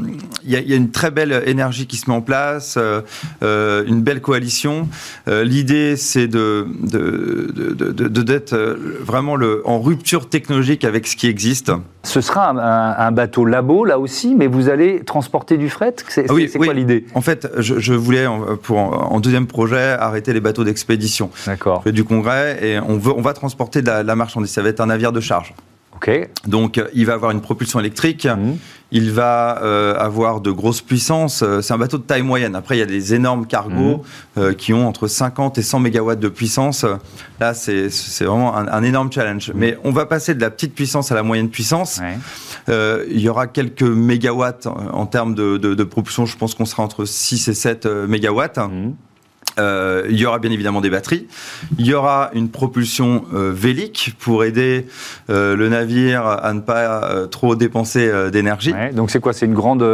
il 0.45 0.51
y, 0.51 0.71
y, 0.71 0.73
a 0.75 0.77
une 0.77 0.91
très 0.91 1.11
belle 1.11 1.43
énergie 1.47 1.87
qui 1.87 1.97
se 1.97 2.11
met 2.11 2.17
en 2.17 2.21
place, 2.21 2.79
euh, 2.79 3.85
une 3.87 4.03
belle 4.03 4.21
coalition. 4.21 4.89
L'idée, 5.27 5.97
c'est 5.97 6.29
de 6.29 6.67
d'être 8.11 8.55
de, 8.55 8.99
vraiment 9.01 9.37
le, 9.37 9.63
en 9.65 9.81
rupture 9.81 10.29
technologique 10.29 10.85
avec 10.85 11.07
ce 11.07 11.17
qui 11.17 11.29
existe. 11.29 11.73
Ce 12.03 12.21
sera 12.21 12.51
un, 12.51 13.07
un, 13.07 13.13
bateau 13.13 13.45
labo 13.45 13.85
là 13.85 13.99
aussi, 13.99 14.35
mais 14.35 14.47
vous 14.47 14.69
allez 14.69 15.03
transporter 15.05 15.57
du 15.57 15.69
fret? 15.69 15.95
C'est 16.09 16.27
ah 16.29 16.35
oui, 16.35 16.51
quoi 16.51 16.73
l'idée? 16.73 17.07
En 17.15 17.21
fait, 17.21 17.49
je, 17.59 17.79
je, 17.79 17.93
voulais 17.93 18.27
pour 18.63 18.79
en 18.79 19.21
deuxième 19.21 19.47
projet 19.47 19.97
arrêter 19.99 20.33
les 20.33 20.41
bateaux 20.41 20.65
d'expédition. 20.65 21.31
D'accord. 21.47 21.85
Du 21.85 22.05
congrès 22.05 22.59
et 22.63 22.79
on 22.79 22.97
veut 22.99 23.13
on 23.17 23.23
va 23.23 23.33
transporter 23.33 23.83
de 23.83 23.87
la, 23.87 24.03
la 24.03 24.17
marchandise. 24.17 24.51
Ça 24.51 24.63
va 24.63 24.69
être 24.69 24.81
un 24.81 24.87
navire 24.87 25.13
de 25.13 25.21
charge. 25.21 25.55
Donc, 26.47 26.79
euh, 26.79 26.89
il 26.95 27.07
va 27.07 27.15
avoir 27.15 27.31
une 27.31 27.41
propulsion 27.41 27.81
électrique. 27.81 28.27
Mhm. 28.27 28.59
Il 28.93 29.13
va 29.13 29.63
euh, 29.63 29.95
avoir 29.97 30.41
de 30.41 30.51
grosses 30.51 30.81
puissances. 30.81 31.45
Euh, 31.45 31.61
c'est 31.61 31.73
un 31.73 31.79
bateau 31.79 31.99
de 31.99 32.03
taille 32.03 32.23
moyenne. 32.23 32.57
Après, 32.57 32.77
il 32.77 32.81
y 32.81 32.83
a 32.83 32.87
des 32.87 33.15
énormes 33.15 33.47
cargos 33.47 34.03
mhm. 34.37 34.55
qui 34.55 34.73
ont 34.73 34.89
entre 34.89 35.07
50 35.07 35.59
et 35.59 35.63
100 35.63 35.81
MW 35.81 36.17
de 36.17 36.29
puissance. 36.29 36.85
Là, 37.39 37.55
c'est 37.55 37.89
vraiment 38.21 38.57
un, 38.57 38.83
énorme 38.83 39.13
challenge. 39.13 39.51
Mhm. 39.51 39.55
Mais 39.59 39.79
on 39.85 39.93
va 39.93 40.07
passer 40.07 40.35
de 40.35 40.41
la 40.41 40.51
petite 40.51 40.75
puissance 40.75 41.13
à 41.13 41.15
la 41.15 41.23
moyenne 41.23 41.51
puissance. 41.51 42.01
il 42.69 43.21
y 43.21 43.29
aura 43.29 43.47
quelques 43.47 43.83
mégawatts 43.83 44.67
en, 44.67 45.07
termes 45.07 45.35
de, 45.35 45.57
de, 45.57 45.85
propulsion. 45.85 46.27
Je 46.27 46.37
pense 46.37 46.55
qu'on 46.55 46.67
sera 46.67 46.83
entre 46.83 47.05
6 47.05 47.49
et 47.49 47.55
7 47.55 47.87
mégawatts. 47.87 48.59
Euh, 49.61 50.07
il 50.09 50.19
y 50.19 50.27
aura 50.27 50.39
bien 50.39 50.51
évidemment 50.51 50.81
des 50.81 50.91
batteries. 50.91 51.27
Il 51.79 51.87
y 51.87 51.95
aura 51.95 52.31
une 52.35 52.49
propulsion 52.49 53.25
euh, 53.35 53.53
vélique 53.55 54.15
pour 54.19 54.45
aider 54.45 54.87
euh, 55.29 55.55
le 55.57 55.69
navire 55.69 56.27
à 56.27 56.53
ne 56.53 56.61
pas 56.61 57.27
trop 57.31 57.57
dépenser 57.57 58.11
d'énergie. 58.31 58.75
donc 58.95 59.11
c'est 59.11 59.21
quoi? 59.21 59.33
C'est 59.33 59.47
une 59.47 59.55
grande 59.55 59.85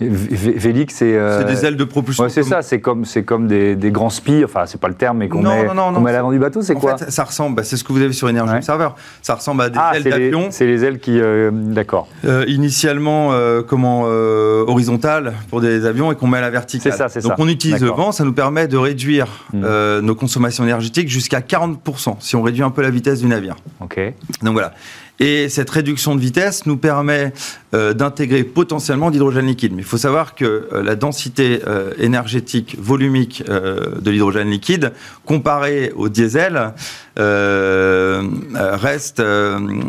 Vélix, 0.00 0.94
c'est. 0.94 1.16
Euh, 1.16 1.40
c'est 1.40 1.54
des 1.54 1.66
ailes 1.66 1.76
de 1.76 1.84
propulsion. 1.84 2.28
c'est 2.28 2.44
ça, 2.44 2.62
c'est 2.62 2.80
comme, 2.80 3.04
c'est 3.04 3.24
comme 3.24 3.48
des, 3.48 3.74
des, 3.74 3.90
grands 3.90 4.10
spies, 4.10 4.44
enfin, 4.44 4.64
c'est 4.66 4.80
pas 4.80 4.88
le 4.88 4.94
terme, 4.94 5.18
mais 5.18 5.28
qu'on 5.28 5.42
met, 5.42 5.64
met, 5.64 6.10
à 6.10 6.12
l'avant 6.12 6.30
du 6.30 6.38
bateau, 6.38 6.62
c'est 6.62 6.74
quoi 6.74 6.96
fait, 6.96 7.10
Ça 7.10 7.24
ressemble, 7.24 7.56
bah, 7.56 7.64
c'est 7.64 7.76
ce 7.76 7.82
que 7.82 7.92
vous 7.92 8.00
avez 8.00 8.12
sur 8.12 8.28
Energy 8.28 8.54
Observer. 8.54 8.90
Ça 9.22 9.34
ressemble 9.34 9.62
à 9.62 9.70
des 9.70 9.78
ah, 9.80 9.92
ailes 9.96 10.04
d'avion. 10.04 10.48
C'est 10.50 10.66
les 10.66 10.84
ailes 10.84 11.00
qui. 11.00 11.18
Euh, 11.18 11.50
d'accord. 11.52 12.06
Euh, 12.24 12.44
initialement, 12.46 13.32
comment 13.66 14.02
horizontales 14.02 15.34
pour 15.50 15.60
des 15.60 15.84
avions 15.84 16.12
et 16.12 16.14
qu'on 16.14 16.28
met 16.28 16.38
à 16.38 16.42
la 16.42 16.50
verticale. 16.50 16.92
C'est 16.92 16.98
ça, 16.98 17.08
c'est 17.08 17.20
ça. 17.20 17.28
Donc 17.28 17.38
on 17.38 17.48
utilise 17.48 17.82
le 17.82 17.90
vent, 17.90 18.12
ça 18.12 18.24
nous 18.24 18.32
permet 18.32 18.68
de 18.68 18.76
réduire 18.76 19.26
hmm. 19.52 19.98
nos 20.00 20.14
consommations 20.14 20.64
énergétiques 20.64 21.08
jusqu'à 21.08 21.40
40% 21.40 22.16
si 22.20 22.36
on 22.36 22.42
réduit 22.42 22.62
un 22.62 22.70
peu 22.70 22.82
la 22.82 22.90
vitesse 22.90 23.20
du 23.20 23.26
navire. 23.26 23.56
Ok. 23.80 24.00
Donc 24.42 24.52
voilà. 24.52 24.72
Et 25.20 25.48
cette 25.48 25.70
réduction 25.70 26.14
de 26.14 26.20
vitesse 26.20 26.64
nous 26.66 26.76
permet 26.76 27.32
euh, 27.74 27.92
d'intégrer 27.92 28.44
potentiellement 28.44 29.10
d'hydrogène 29.10 29.46
liquide. 29.46 29.72
Mais 29.74 29.82
il 29.82 29.84
faut 29.84 29.98
savoir 29.98 30.36
que 30.36 30.68
euh, 30.72 30.82
la 30.82 30.94
densité 30.94 31.60
euh, 31.66 31.92
énergétique 31.98 32.76
volumique 32.78 33.42
de 33.44 34.10
l'hydrogène 34.10 34.50
liquide, 34.50 34.92
comparée 35.24 35.92
au 35.96 36.08
diesel, 36.08 36.72
reste. 37.16 39.20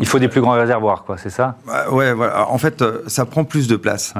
il 0.00 0.06
faut 0.06 0.18
des 0.18 0.28
plus 0.28 0.40
grands 0.40 0.54
réservoirs, 0.54 1.04
quoi, 1.04 1.16
c'est 1.16 1.30
ça? 1.30 1.58
Ouais, 1.90 2.12
voilà. 2.12 2.50
En 2.50 2.58
fait, 2.58 2.82
ça 3.06 3.24
prend 3.24 3.44
plus 3.44 3.68
de 3.68 3.76
place. 3.76 4.14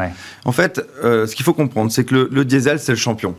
En 0.44 0.52
fait, 0.52 0.80
ce 1.02 1.34
qu'il 1.34 1.44
faut 1.44 1.54
comprendre, 1.54 1.90
c'est 1.90 2.04
que 2.04 2.14
le, 2.14 2.28
le 2.30 2.44
diesel, 2.44 2.78
c'est 2.78 2.92
le 2.92 2.98
champion. 2.98 3.34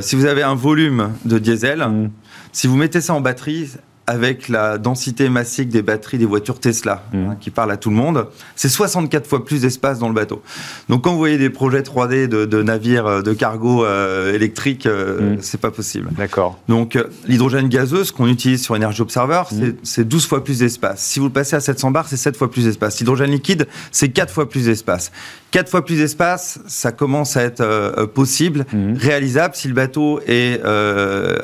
si 0.00 0.16
vous 0.16 0.26
avez 0.26 0.42
un 0.42 0.56
volume 0.56 1.12
de 1.24 1.38
diesel, 1.38 1.80
mm. 1.80 2.10
si 2.52 2.66
vous 2.66 2.76
mettez 2.76 3.00
ça 3.00 3.14
en 3.14 3.20
batterie, 3.20 3.70
avec 4.06 4.48
la 4.48 4.76
densité 4.76 5.28
massique 5.28 5.70
des 5.70 5.82
batteries 5.82 6.18
des 6.18 6.26
voitures 6.26 6.60
Tesla, 6.60 7.04
hein, 7.14 7.16
mmh. 7.16 7.36
qui 7.40 7.50
parle 7.50 7.72
à 7.72 7.76
tout 7.76 7.88
le 7.88 7.96
monde, 7.96 8.26
c'est 8.54 8.68
64 8.68 9.26
fois 9.26 9.44
plus 9.44 9.62
d'espace 9.62 9.98
dans 9.98 10.08
le 10.08 10.14
bateau. 10.14 10.42
Donc 10.88 11.04
quand 11.04 11.12
vous 11.12 11.18
voyez 11.18 11.38
des 11.38 11.48
projets 11.48 11.80
3D 11.80 12.26
de, 12.26 12.62
navires 12.62 13.06
euh, 13.06 13.22
de 13.22 13.32
cargo 13.32 13.84
euh, 13.84 14.34
électriques, 14.34 14.86
euh, 14.86 15.36
mmh. 15.36 15.38
c'est 15.40 15.60
pas 15.60 15.70
possible. 15.70 16.10
D'accord. 16.12 16.58
Donc 16.68 16.98
l'hydrogène 17.26 17.68
gazeux, 17.68 18.04
ce 18.04 18.12
qu'on 18.12 18.28
utilise 18.28 18.62
sur 18.62 18.74
Energy 18.74 19.00
Observer, 19.00 19.42
mmh. 19.50 19.64
c'est 19.82 20.06
12 20.06 20.26
fois 20.26 20.44
plus 20.44 20.58
d'espace. 20.58 21.02
Si 21.02 21.18
vous 21.18 21.26
le 21.26 21.32
passez 21.32 21.56
à 21.56 21.60
700 21.60 21.90
bars, 21.90 22.08
c'est 22.08 22.18
7 22.18 22.36
fois 22.36 22.50
plus 22.50 22.64
d'espace. 22.64 22.98
L'hydrogène 22.98 23.30
liquide, 23.30 23.66
c'est 23.90 24.10
4 24.10 24.32
fois 24.32 24.48
plus 24.48 24.66
d'espace. 24.66 25.12
4 25.52 25.70
fois 25.70 25.84
plus 25.84 25.96
d'espace, 25.96 26.58
ça 26.66 26.92
commence 26.92 27.36
à 27.36 27.42
être 27.42 28.06
possible, 28.06 28.66
réalisable 28.96 29.54
si 29.54 29.68
le 29.68 29.74
bateau 29.74 30.20
est 30.26 30.60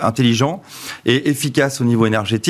intelligent 0.03 0.63
et 1.07 1.31
efficace 1.31 1.81
au 1.81 1.85
niveau 1.85 2.07
énergétique 2.07 2.50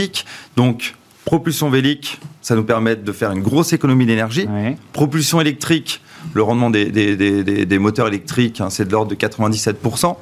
donc, 0.57 0.95
propulsion 1.25 1.71
vélique, 1.71 2.21
ça 2.43 2.55
nous 2.55 2.65
permet 2.65 2.97
de 2.97 3.13
faire 3.13 3.31
une 3.31 3.43
grosse 3.43 3.73
économie 3.73 4.07
d'énergie. 4.07 4.49
Propulsion 4.93 5.41
électrique, 5.41 6.01
le 6.35 6.43
rendement 6.43 6.71
des, 6.71 7.79
moteurs 7.79 8.09
électriques, 8.09 8.61
hein, 8.61 8.71
c'est 8.71 8.87
de 8.87 8.93
l'ordre 8.93 9.11
de 9.11 9.15
97%. 9.15 10.17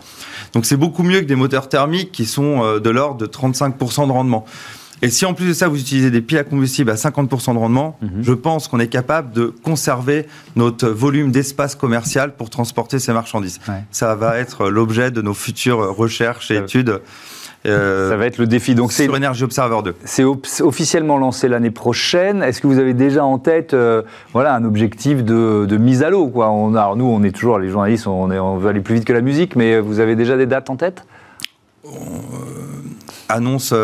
Donc 0.55 0.65
c'est 0.65 0.77
beaucoup 0.77 1.03
mieux 1.03 1.21
que 1.21 1.27
des 1.27 1.35
moteurs 1.35 1.69
thermiques 1.69 2.13
qui 2.13 2.25
sont 2.25 2.63
euh, 2.63 2.81
de 2.81 2.91
l'ordre 2.91 3.19
de 3.19 3.27
35% 3.27 4.07
de 4.07 4.13
rendement. 4.13 4.47
Et 5.03 5.11
si 5.11 5.25
en 5.27 5.35
plus 5.35 5.47
de 5.47 5.53
ça, 5.53 5.69
vous 5.69 5.81
utilisez 5.81 6.11
des 6.11 6.21
piles 6.21 6.39
à 6.39 6.45
combustible 6.45 6.91
à 6.91 6.95
50% 6.95 7.55
de 7.55 7.59
rendement, 7.59 7.97
mhm. 8.03 8.23
je 8.23 8.33
pense 8.33 8.67
qu'on 8.67 8.81
est 8.81 8.89
capable 8.89 9.33
de 9.33 9.55
conserver 9.63 10.27
notre 10.57 10.89
volume 10.89 11.31
d'espace 11.31 11.75
commercial 11.75 12.35
pour 12.35 12.51
transporter 12.51 12.99
ces 12.99 13.13
marchandises. 13.13 13.61
Ça 13.91 14.15
va 14.17 14.39
être 14.39 14.69
l'objet 14.69 15.11
de 15.11 15.23
nos 15.23 15.35
futures 15.35 15.95
recherches 15.95 16.51
et 16.51 16.57
études. 16.57 17.01
Euh, 17.67 18.11
ça 18.11 18.17
va 18.17 18.27
être 18.27 18.39
le 18.39 18.47
défi. 18.47 18.75
Donc 18.75 18.93
sur 18.93 19.13
Energy 19.13 19.45
Observer 19.45 19.81
2. 19.85 19.95
C'est 20.05 20.25
officiellement 20.63 21.19
lancé 21.19 21.49
l'année 21.49 21.71
prochaine. 21.71 22.43
Est-ce 22.43 22.61
que 22.61 22.67
vous 22.67 22.79
avez 22.79 22.95
déjà 22.95 23.25
en 23.25 23.39
tête 23.39 23.75
euh, 23.75 24.03
voilà, 24.33 24.55
un 24.55 24.65
objectif 24.65 25.25
de, 25.25 25.77
mise 25.77 26.03
à 26.03 26.11
l'eau 26.11 26.29
quoi? 26.29 26.51
On, 26.51 26.75
Alors 26.75 26.97
nous, 26.97 27.07
on 27.07 27.23
est 27.23 27.33
toujours, 27.33 27.59
les 27.59 27.69
journalistes, 27.69 28.07
on, 28.07 28.31
est, 28.31 28.39
on, 28.39 28.57
veut 28.59 28.69
aller 28.69 28.81
plus 28.81 28.97
vite 28.97 29.05
que 29.05 29.13
la 29.13 29.21
musique, 29.21 29.57
mais 29.57 29.81
vous 29.81 30.01
avez 30.01 30.17
déjà 30.17 30.37
des 30.37 30.47
dates 30.47 30.71
en 30.71 30.77
tête? 30.77 31.05
Euh, 31.85 31.89
annonce 33.29 33.75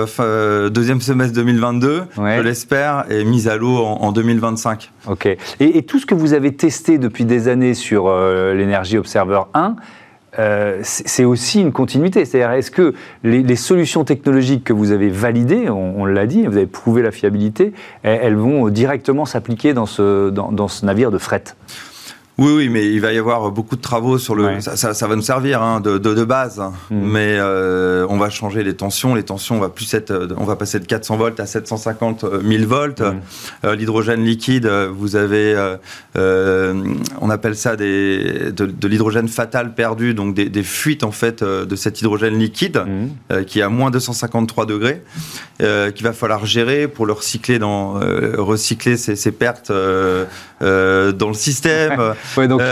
deuxième 0.71 1.01
semestre 1.01 1.35
2022, 1.35 2.05
je 2.17 2.41
l'espère, 2.41 3.07
et 3.11 3.25
mise 3.25 3.49
à 3.49 3.57
l'eau 3.57 3.77
en, 3.77 4.13
2025. 4.13 4.93
Ok. 5.09 5.27
Et, 5.27 5.39
et, 5.61 5.83
tout 5.83 5.99
ce 5.99 6.07
que 6.07 6.15
vous 6.15 6.33
avez 6.33 6.55
testé 6.55 6.99
depuis 6.99 7.25
des 7.25 7.49
années 7.49 7.75
sur 7.75 8.09
l'Energy 8.09 8.99
Observer 8.99 9.41
1, 9.55 9.77
c'est 10.83 11.25
aussi 11.25 11.61
une 11.61 11.73
continuité. 11.73 12.25
C'est-à-dire, 12.25 12.53
est-ce 12.53 12.71
que 12.71 12.95
les, 13.23 13.57
solutions 13.57 14.05
technologiques 14.05 14.65
que 14.65 14.73
vous 14.73 14.91
avez 14.91 15.09
validées, 15.09 15.71
on, 15.71 16.05
l'a 16.05 16.27
dit, 16.27 16.47
vous 16.47 16.57
avez 16.57 16.67
prouvé 16.67 17.03
la 17.03 17.11
fiabilité, 17.11 17.73
elles, 18.03 18.37
vont 18.37 18.69
directement 18.69 19.25
s'appliquer 19.25 19.75
dans 19.75 19.87
ce, 19.87 20.31
dans 20.31 20.69
ce 20.69 20.85
navire 20.85 21.11
de 21.11 21.19
fret? 21.19 21.45
Oui, 22.37 22.53
oui, 22.53 22.69
mais 22.69 22.85
il 22.87 23.01
va 23.01 23.13
y 23.13 23.19
avoir 23.19 23.53
beaucoup 23.53 23.77
de 23.77 23.81
travaux 23.81 24.19
sur 24.19 24.35
le. 24.35 24.61
Ça, 24.61 24.93
ça, 24.93 25.07
va 25.07 25.15
nous 25.15 25.23
servir 25.23 25.63
hein, 25.63 25.79
de, 25.81 25.99
de, 25.99 26.15
de, 26.15 26.25
base, 26.25 26.61
mm. 26.91 26.97
mais 26.97 27.37
euh, 27.39 28.07
on 28.11 28.19
va 28.19 28.29
changer 28.29 28.65
les 28.65 28.75
tensions. 28.75 29.15
Les 29.15 29.23
tensions, 29.23 29.57
on 29.57 29.61
va 29.61 29.69
plus 29.69 29.95
être, 29.95 30.11
euh, 30.11 30.27
on 30.37 30.45
va 30.45 30.57
passer 30.57 30.81
de 30.81 30.85
400 30.85 31.17
volts 31.17 31.39
à 31.39 31.47
750 31.47 32.23
000 32.23 32.33
euh, 32.33 32.67
volts. 32.67 33.01
Mm. 33.03 33.21
Euh, 33.65 33.77
L'hydrogène 33.77 34.25
liquide, 34.25 34.67
vous 34.67 35.15
avez, 35.15 35.77
euh, 36.17 36.85
on 37.21 37.31
appelle 37.31 37.55
ça 37.55 37.77
des, 37.77 38.51
de, 38.51 38.67
de 38.67 38.89
l'hydrogène 38.89 39.29
fatal 39.29 39.73
perdu, 39.75 40.13
donc 40.13 40.35
des, 40.35 40.49
des, 40.49 40.65
fuites 40.65 41.05
en 41.05 41.13
fait 41.13 41.45
de 41.45 41.77
cet 41.77 42.01
hydrogène 42.01 42.37
liquide 42.37 42.83
mm. 42.85 43.45
qui 43.45 43.61
est 43.61 43.63
à 43.63 43.69
moins 43.69 43.93
253 43.93 44.67
degrés, 44.67 45.05
qu'il 45.59 46.05
va 46.05 46.13
falloir 46.13 46.47
gérer 46.47 46.89
pour 46.89 47.07
le 47.07 47.13
recycler 47.13 47.61
dans, 47.61 48.01
recycler 48.39 48.97
ces, 48.97 49.15
ces 49.15 49.31
pertes 49.31 49.71
dans 49.71 51.29
le 51.29 51.35
système. 51.35 52.15
Ouais, 52.37 52.49
donc 52.49 52.63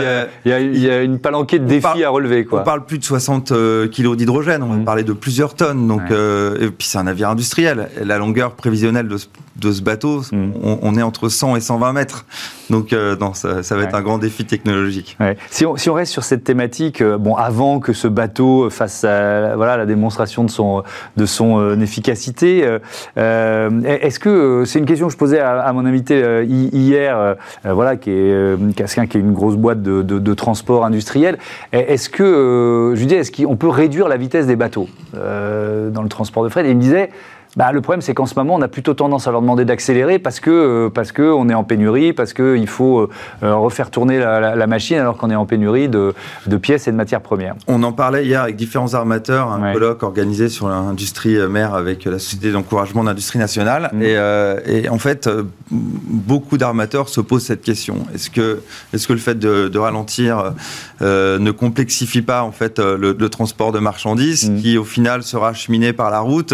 il 0.45 0.51
y, 0.51 0.79
y, 0.79 0.89
a 0.89 1.01
une 1.01 1.19
palanquée 1.19 1.59
de 1.59 1.65
défis 1.65 2.03
à 2.03 2.09
relever. 2.09 2.45
Quoi. 2.45 2.61
On 2.61 2.63
parle 2.63 2.85
plus 2.85 2.99
de 2.99 3.03
60 3.03 3.51
euh, 3.51 3.87
kilos 3.87 4.17
d'hydrogène, 4.17 4.63
on 4.63 4.67
va 4.67 4.75
mmh. 4.75 4.85
parler 4.85 5.03
de 5.03 5.13
plusieurs 5.13 5.55
tonnes. 5.55 5.87
Donc, 5.87 6.11
euh, 6.11 6.59
et 6.59 6.69
puis 6.69 6.87
c'est 6.87 6.97
un 6.97 7.03
navire 7.03 7.29
industriel. 7.29 7.89
La 8.03 8.17
longueur 8.17 8.51
prévisionnelle 8.51 9.07
de 9.07 9.17
ce, 9.17 9.27
de 9.55 9.71
ce 9.71 9.81
bateau, 9.81 10.21
mmh. 10.31 10.51
on, 10.63 10.79
on, 10.81 10.95
est 10.97 11.01
entre 11.01 11.29
100 11.29 11.55
et 11.57 11.61
120 11.61 11.93
mètres. 11.93 12.25
Donc 12.69 12.93
euh, 12.93 13.15
non, 13.17 13.33
ça, 13.33 13.61
ça, 13.61 13.75
va 13.75 13.83
être 13.83 13.95
un 13.95 14.01
grand 14.01 14.17
défi 14.17 14.45
technologique. 14.45 15.15
Ouais. 15.19 15.37
Si, 15.51 15.65
on, 15.65 15.77
si, 15.77 15.89
on, 15.89 15.93
reste 15.93 16.11
sur 16.11 16.23
cette 16.23 16.43
thématique, 16.43 17.01
euh, 17.01 17.17
bon, 17.17 17.35
avant 17.35 17.79
que 17.79 17.93
ce 17.93 18.07
bateau 18.07 18.69
fasse 18.69 19.03
à, 19.03 19.55
voilà, 19.55 19.77
la 19.77 19.85
démonstration 19.85 20.43
de 20.43 20.49
son, 20.49 20.83
de 21.17 21.25
son 21.25 21.79
efficacité, 21.79 22.67
est-ce 23.15 24.19
que 24.19 24.63
c'est 24.65 24.79
une 24.79 24.85
question 24.85 25.07
que 25.07 25.13
je 25.13 25.17
posais 25.17 25.39
à, 25.39 25.59
à 25.59 25.73
mon 25.73 25.85
invité 25.85 26.43
hier, 26.45 27.35
voilà, 27.63 27.95
qui 27.97 28.09
est 28.09 28.57
quelqu'un 28.75 29.07
qui 29.07 29.17
est 29.17 29.21
une 29.21 29.33
grosse 29.33 29.55
boîte 29.55 29.81
de, 29.81 30.33
transport 30.33 30.85
industriel. 30.85 31.37
Est-ce 31.71 32.09
que, 32.09 32.23
euh, 32.23 32.95
je 32.95 32.99
lui 32.99 33.07
dis, 33.07 33.15
est-ce 33.15 33.31
qu'on 33.31 33.55
peut 33.55 33.69
réduire 33.69 34.07
la 34.07 34.17
vitesse 34.17 34.47
des 34.47 34.55
bateaux 34.55 34.87
euh, 35.15 35.89
dans 35.89 36.01
le 36.01 36.09
transport 36.09 36.43
de 36.43 36.49
fret? 36.49 36.65
Et 36.65 36.71
il 36.71 36.77
me 36.77 36.81
disait, 36.81 37.11
bah, 37.55 37.71
le 37.71 37.81
problème, 37.81 38.01
c'est 38.01 38.15
qu'en 38.15 38.25
ce 38.25 38.33
moment, 38.35 38.55
on 38.55 38.61
a 38.61 38.67
plutôt 38.67 38.95
tendance 38.95 39.27
à 39.27 39.31
leur 39.31 39.41
demander 39.41 39.63
d'accélérer 39.63 40.17
parce 40.17 40.39
que 40.39 40.49
euh, 40.49 40.89
parce 40.89 41.11
que 41.11 41.21
on 41.21 41.49
est 41.49 41.53
en 41.53 41.63
pénurie, 41.63 42.11
parce 42.11 42.33
qu'il 42.33 42.67
faut 42.67 43.01
euh, 43.01 43.09
euh, 43.43 43.55
refaire 43.55 43.91
tourner 43.91 44.17
la, 44.17 44.67
machine 44.67 44.97
alors 44.97 45.17
qu'on 45.17 45.29
est 45.29 45.35
en 45.35 45.45
pénurie 45.45 45.89
de, 45.89 46.13
de, 46.47 46.57
pièces 46.57 46.87
et 46.87 46.91
de 46.91 46.95
matières 46.95 47.21
premières. 47.21 47.53
On 47.67 47.83
en 47.83 47.91
parlait 47.91 48.25
hier 48.25 48.41
avec 48.41 48.55
différents 48.55 48.93
armateurs, 48.95 49.51
un 49.51 49.73
colloque 49.73 50.01
organisé 50.01 50.49
sur 50.49 50.67
l'industrie 50.67 51.37
mère 51.47 51.75
avec 51.75 52.05
la 52.05 52.17
Société 52.17 52.51
d'encouragement 52.51 53.03
d'industrie 53.03 53.39
nationale. 53.39 53.91
Mmh. 53.93 54.01
Et, 54.01 54.85
et, 54.85 54.89
en 54.89 54.97
fait, 54.97 55.29
beaucoup 55.69 56.57
d'armateurs 56.57 57.09
se 57.09 57.21
posent 57.21 57.43
cette 57.43 57.61
question. 57.61 57.97
Est-ce 58.15 58.29
que, 58.29 58.61
est-ce 58.93 59.07
que 59.07 59.13
le 59.13 59.19
fait 59.19 59.37
de, 59.37 59.67
de 59.67 59.79
ralentir 59.79 60.53
ne 61.01 61.51
complexifie 61.51 62.21
pas 62.21 62.43
en 62.43 62.51
fait 62.51 62.79
le, 62.79 63.15
le 63.19 63.29
transport 63.29 63.71
de 63.71 63.79
marchandises 63.79 64.49
mmh. 64.49 64.61
qui 64.61 64.77
au 64.77 64.85
final 64.85 65.23
sera 65.23 65.49
acheminé 65.49 65.93
par 65.93 66.09
la 66.09 66.21
route? 66.21 66.53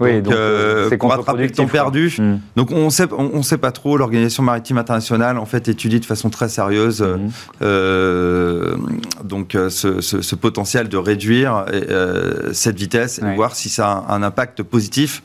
Oui, 0.00 0.21
donc, 0.22 0.34
euh, 0.34 0.90
euh 0.90 0.96
pour 0.96 1.10
rattraper 1.10 1.44
le 1.44 1.50
temps 1.50 1.66
perdu. 1.66 2.14
Hmm. 2.18 2.38
Donc 2.56 2.70
on 2.70 2.90
sait, 2.90 3.06
on, 3.12 3.42
sait 3.42 3.58
pas 3.58 3.72
trop. 3.72 3.96
L'organisation 3.96 4.42
maritime 4.42 4.78
internationale 4.78 5.38
en 5.38 5.46
fait 5.46 5.68
étudie 5.68 6.00
de 6.00 6.04
façon 6.04 6.30
très 6.30 6.48
sérieuse 6.48 7.02
hmm. 7.02 7.28
euh, 7.62 8.76
donc 9.24 9.56
ce, 9.68 10.00
ce, 10.00 10.22
ce, 10.22 10.34
potentiel 10.34 10.88
de 10.88 10.96
réduire 10.96 11.66
cette 12.52 12.78
vitesse 12.78 13.18
et 13.18 13.34
voir 13.36 13.54
si 13.54 13.68
ça 13.68 14.04
a 14.08 14.14
un 14.14 14.22
impact 14.22 14.62
positif 14.62 15.22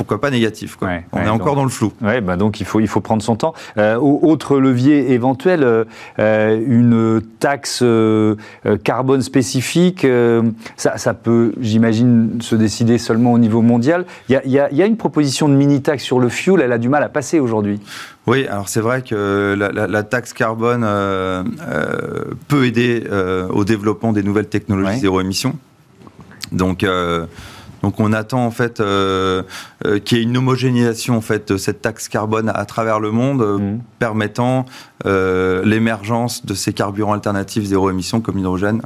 pourquoi 0.00 0.18
pas 0.18 0.30
négatif. 0.30 0.76
Quoi. 0.76 0.88
on 1.12 1.20
est 1.20 1.28
encore 1.28 1.56
dans 1.56 1.62
le 1.62 1.68
flou. 1.68 1.92
Ouais, 2.00 2.22
bah 2.22 2.38
donc 2.38 2.58
il 2.58 2.64
faut, 2.64 2.80
il 2.80 2.88
faut 2.88 3.02
prendre 3.02 3.22
son 3.22 3.36
temps. 3.36 3.52
Euh, 3.76 3.96
autre 3.96 4.58
levier 4.58 5.12
éventuel, 5.12 5.62
euh, 5.62 6.64
une 6.66 7.20
taxe 7.38 7.80
euh, 7.82 8.34
carbone 8.82 9.20
spécifique, 9.20 10.06
ça, 10.78 10.96
ça, 10.96 11.12
peut, 11.12 11.52
j'imagine, 11.60 12.38
se 12.40 12.56
décider 12.56 12.96
seulement 12.96 13.34
au 13.34 13.38
niveau 13.38 13.60
mondial. 13.60 14.06
Il 14.30 14.32
y 14.32 14.36
a, 14.36 14.46
y 14.46 14.58
a, 14.58 14.72
y 14.72 14.80
a 14.80 14.86
une 14.86 14.96
proposition 14.96 15.50
de 15.50 15.54
mini-taxe 15.54 16.02
sur 16.02 16.18
le 16.18 16.30
fuel, 16.30 16.62
elle 16.62 16.72
a 16.72 16.78
du 16.78 16.88
mal 16.88 17.02
à 17.02 17.10
passer 17.10 17.38
aujourd'hui. 17.38 17.78
Oui, 18.26 18.46
alors 18.46 18.70
c'est 18.70 18.80
vrai 18.80 19.02
que 19.02 19.54
la, 19.58 19.70
la, 19.70 19.86
la 19.86 20.02
taxe 20.02 20.32
carbone 20.32 20.80
peut 22.48 22.64
aider 22.64 23.04
au 23.50 23.64
développement 23.66 24.14
des 24.14 24.22
nouvelles 24.22 24.48
technologies 24.48 25.00
zéro 25.00 25.20
émission. 25.20 25.58
Donc 26.52 26.86
donc 27.82 27.98
on 27.98 28.12
attend 28.12 28.44
en 28.44 28.50
fait 28.50 28.80
euh, 28.80 29.42
euh, 29.86 29.98
qu'il 29.98 30.18
y 30.18 30.20
ait 30.20 30.24
une 30.24 30.36
homogénéisation 30.36 31.16
en 31.16 31.20
fait 31.20 31.52
de 31.52 31.56
cette 31.56 31.82
taxe 31.82 32.08
carbone 32.08 32.50
à 32.54 32.64
travers 32.64 33.00
le 33.00 33.10
monde, 33.10 33.42
euh, 33.42 33.58
mmh. 33.58 33.80
permettant 33.98 34.66
l'émergence 35.04 36.44
de 36.44 36.52
ces 36.52 36.74
carburants 36.74 37.14
alternatifs 37.14 37.64
zéro 37.64 37.88
émission 37.88 38.20
comme 38.20 38.36
l'hydrogène 38.36 38.82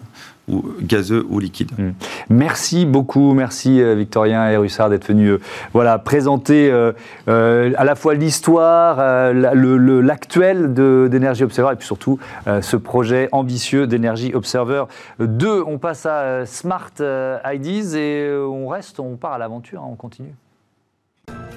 ou 0.49 0.63
gazeux 0.81 1.25
ou 1.29 1.39
liquide. 1.39 1.71
Hmm. 1.79 1.93
Merci 2.29 2.87
beaucoup, 2.87 3.35
merci 3.35 3.81
euh, 3.81 3.95
Victorien 3.95 4.49
et 4.51 4.57
Russard 4.57 4.91
d'être 4.91 5.07
venus 5.07 5.33
euh, 5.33 5.41
voilà, 5.73 5.99
présenter 5.99 6.71
euh, 6.71 6.93
à 7.27 7.85
la 7.85 7.95
fois 7.95 8.15
l'histoire, 8.15 9.33
l'actuel 9.33 10.75
d'Energy 10.75 11.45
Observer 11.45 11.73
et 11.73 11.77
puis 11.77 11.87
surtout 11.87 12.19
ce 12.47 12.77
projet 12.77 13.29
ambitieux 13.33 13.87
d'Energy 13.87 14.33
Observer 14.35 14.85
2. 15.19 15.63
On 15.67 15.79
passe 15.79 16.07
à 16.07 16.47
Smart 16.47 16.93
IDs 16.99 17.97
et 17.97 18.31
on 18.37 18.69
reste, 18.69 19.01
on 19.01 19.17
part 19.17 19.33
à 19.33 19.39
l'aventure, 19.39 19.83
hein, 19.83 19.89
on 19.91 19.97
continue. 19.97 20.35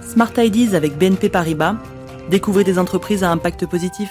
Smart 0.01 0.31
IDs 0.37 0.75
avec 0.75 0.97
BNP 0.97 1.29
Paribas. 1.29 1.75
Découvrez 2.29 2.63
des 2.63 2.79
entreprises 2.79 3.23
à 3.23 3.31
impact 3.31 3.65
positif. 3.65 4.09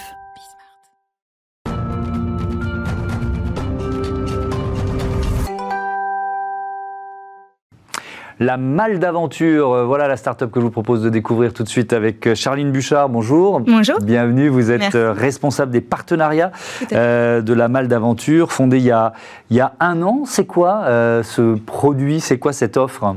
La 8.38 8.58
Malle 8.58 8.98
d'Aventure, 8.98 9.72
euh, 9.72 9.84
voilà 9.86 10.08
la 10.08 10.18
start-up 10.18 10.50
que 10.50 10.60
je 10.60 10.66
vous 10.66 10.70
propose 10.70 11.02
de 11.02 11.08
découvrir 11.08 11.54
tout 11.54 11.62
de 11.62 11.68
suite 11.70 11.94
avec 11.94 12.26
euh, 12.26 12.34
Charline 12.34 12.70
Bouchard. 12.70 13.08
Bonjour. 13.08 13.60
Bonjour. 13.60 13.98
Bienvenue, 14.00 14.48
vous 14.48 14.70
êtes 14.70 14.94
euh, 14.94 15.12
responsable 15.12 15.72
des 15.72 15.80
partenariats 15.80 16.52
de 16.90 17.52
la 17.54 17.68
Malle 17.68 17.88
d'Aventure, 17.88 18.52
fondée 18.52 18.76
il 18.76 18.84
y, 18.84 18.90
a, 18.90 19.14
il 19.48 19.56
y 19.56 19.60
a 19.60 19.72
un 19.80 20.02
an. 20.02 20.24
C'est 20.26 20.44
quoi 20.44 20.84
ce 21.22 21.56
produit? 21.56 22.20
C'est 22.20 22.38
quoi 22.38 22.52
cette 22.52 22.76
offre? 22.76 23.16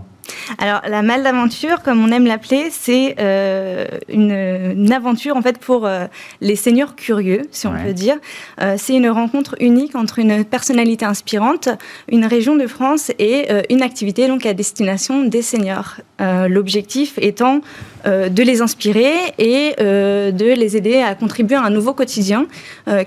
Alors, 0.61 0.81
la 0.89 1.01
malle 1.01 1.23
d'aventure, 1.23 1.81
comme 1.83 2.03
on 2.03 2.11
aime 2.11 2.25
l'appeler, 2.25 2.67
c'est 2.69 3.15
euh, 3.19 3.85
une, 4.09 4.91
aventure 4.91 5.37
en 5.37 5.41
fait 5.41 5.57
pour 5.57 5.85
euh, 5.85 6.05
les 6.41 6.57
seniors 6.57 6.97
curieux, 6.97 7.43
si 7.51 7.65
on 7.65 7.71
peut 7.71 7.93
dire. 7.93 8.17
Euh, 8.61 8.75
c'est 8.77 8.93
une 8.93 9.09
rencontre 9.09 9.55
unique 9.61 9.95
entre 9.95 10.19
une 10.19 10.43
personnalité 10.43 11.05
inspirante, 11.05 11.69
une 12.11 12.25
région 12.25 12.57
de 12.57 12.67
France 12.67 13.09
et 13.19 13.47
une 13.69 13.81
activité 13.81 14.27
donc 14.27 14.45
à 14.45 14.53
destination 14.53 15.23
des 15.23 15.41
seniors. 15.41 15.95
L'objectif 16.19 17.17
étant 17.21 17.61
de 18.05 18.43
les 18.43 18.61
inspirer 18.61 19.13
et 19.37 19.75
de 19.79 20.53
les 20.53 20.77
aider 20.77 20.97
à 20.97 21.15
contribuer 21.15 21.55
à 21.55 21.63
un 21.63 21.69
nouveau 21.69 21.93
quotidien 21.93 22.47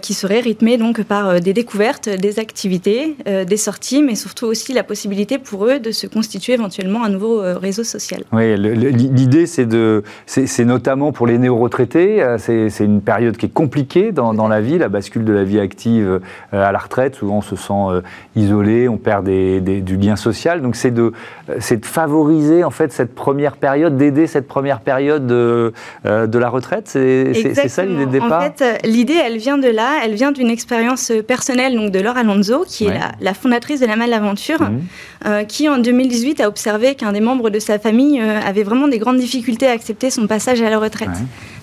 qui 0.00 0.14
serait 0.14 0.40
rythmé 0.40 0.76
donc 0.76 1.02
par 1.02 1.40
des 1.40 1.52
découvertes, 1.52 2.08
des 2.08 2.38
activités, 2.38 3.16
des 3.26 3.56
sorties, 3.56 4.02
mais 4.02 4.14
surtout 4.14 4.46
aussi 4.46 4.72
la 4.72 4.82
possibilité 4.82 5.38
pour 5.38 5.66
eux 5.66 5.78
de 5.78 5.90
se 5.90 6.06
constituer 6.06 6.54
éventuellement 6.54 7.04
un 7.04 7.08
nouveau 7.08 7.40
euh, 7.40 7.58
réseau 7.58 7.84
social. 7.84 8.22
Oui, 8.32 8.56
l'idée, 8.56 9.46
c'est 9.46 9.66
de, 9.66 10.02
c'est 10.26 10.64
notamment 10.64 11.12
pour 11.12 11.26
les 11.26 11.38
néo-retraités, 11.38 12.22
euh, 12.22 12.38
c'est 12.38 12.84
une 12.84 13.00
période 13.00 13.36
qui 13.36 13.46
est 13.46 13.52
compliquée 13.52 14.12
dans, 14.12 14.34
dans, 14.34 14.48
la 14.48 14.60
vie, 14.60 14.78
la 14.78 14.88
bascule 14.88 15.24
de 15.24 15.32
la 15.32 15.44
vie 15.44 15.60
active 15.60 16.20
euh, 16.52 16.66
à 16.66 16.72
la 16.72 16.78
retraite. 16.78 17.16
Souvent, 17.16 17.38
on 17.38 17.42
se 17.42 17.56
sent 17.56 18.02
isolé, 18.36 18.88
on 18.88 18.96
perd 18.96 19.24
des, 19.24 19.60
du 19.60 19.96
lien 19.96 20.16
social. 20.16 20.62
Donc, 20.62 20.76
c'est 20.76 20.90
de, 20.90 21.12
de 21.48 21.86
favoriser 21.86 22.64
en 22.64 22.70
fait 22.70 22.92
cette 22.92 23.14
première 23.14 23.56
période, 23.56 23.96
d'aider 23.96 24.26
cette 24.26 24.48
première 24.48 24.80
période 24.82 25.26
de, 25.26 25.72
de 26.04 26.38
la 26.38 26.48
retraite. 26.48 26.88
C'est 26.88 27.68
ça 27.68 27.84
l'idée 27.84 28.06
de 28.06 28.10
départ. 28.10 28.40
En 28.40 28.40
fait, 28.40 28.80
l'idée, 28.84 29.18
elle 29.24 29.38
vient 29.38 29.58
de 29.58 29.68
là. 29.68 30.00
Elle 30.04 30.14
vient 30.14 30.32
d'une 30.32 30.50
expérience 30.50 31.12
personnelle 31.26 31.74
donc 31.74 31.90
de 31.90 32.00
Laure 32.00 32.16
Alonso, 32.16 32.64
qui 32.66 32.86
est 32.86 32.98
la, 33.20 33.34
fondatrice 33.34 33.80
de 33.80 33.86
la 33.86 33.96
Malle 33.96 34.12
Aventure, 34.12 34.60
mmh. 34.60 35.46
qui 35.46 35.68
en 35.68 35.78
2018 35.78 36.40
a 36.40 36.48
observé 36.48 36.94
qu'un 36.94 37.12
des 37.12 37.20
membres 37.20 37.50
de 37.50 37.58
sa 37.58 37.78
famille 37.78 38.20
euh, 38.20 38.40
avait 38.44 38.62
vraiment 38.62 38.88
des 38.88 38.98
grandes 38.98 39.18
difficultés 39.18 39.66
à 39.66 39.72
accepter 39.72 40.10
son 40.10 40.26
passage 40.26 40.60
à 40.62 40.70
la 40.70 40.78
retraite. 40.78 41.10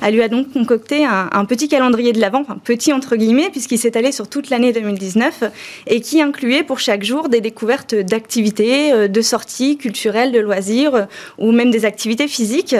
Elle 0.01 0.13
lui 0.13 0.21
a 0.21 0.27
donc 0.27 0.51
concocté 0.53 1.05
un, 1.05 1.45
petit 1.45 1.67
calendrier 1.67 2.13
de 2.13 2.19
l'Avent, 2.19 2.41
enfin 2.41 2.57
petit 2.63 2.93
entre 2.93 3.15
guillemets, 3.15 3.49
puisqu'il 3.49 3.77
s'est 3.77 3.97
allé 3.97 4.11
sur 4.11 4.27
toute 4.27 4.49
l'année 4.49 4.71
2019 4.71 5.43
et 5.87 6.01
qui 6.01 6.21
incluait 6.21 6.63
pour 6.63 6.79
chaque 6.79 7.03
jour 7.03 7.29
des 7.29 7.41
découvertes 7.41 7.95
d'activités, 7.95 8.93
euh, 8.93 9.07
de 9.07 9.21
sorties 9.21 9.77
culturelles, 9.77 10.31
de 10.31 10.39
loisirs 10.39 10.95
euh, 10.95 11.05
ou 11.37 11.51
même 11.51 11.71
des 11.71 11.85
activités 11.85 12.27
physiques. 12.27 12.75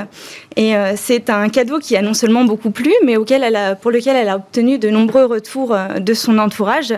Et 0.55 0.75
euh, 0.75 0.93
c'est 0.95 1.29
un 1.29 1.47
cadeau 1.49 1.79
qui 1.79 1.95
a 1.95 2.01
non 2.01 2.13
seulement 2.13 2.43
beaucoup 2.43 2.71
plu, 2.71 2.91
mais 3.05 3.17
auquel 3.17 3.43
elle 3.43 3.55
a, 3.55 3.75
pour 3.75 3.91
lequel 3.91 4.15
elle 4.15 4.29
a 4.29 4.35
obtenu 4.35 4.79
de 4.79 4.89
nombreux 4.89 5.25
retours 5.25 5.75
de 5.99 6.13
son 6.13 6.38
entourage. 6.38 6.93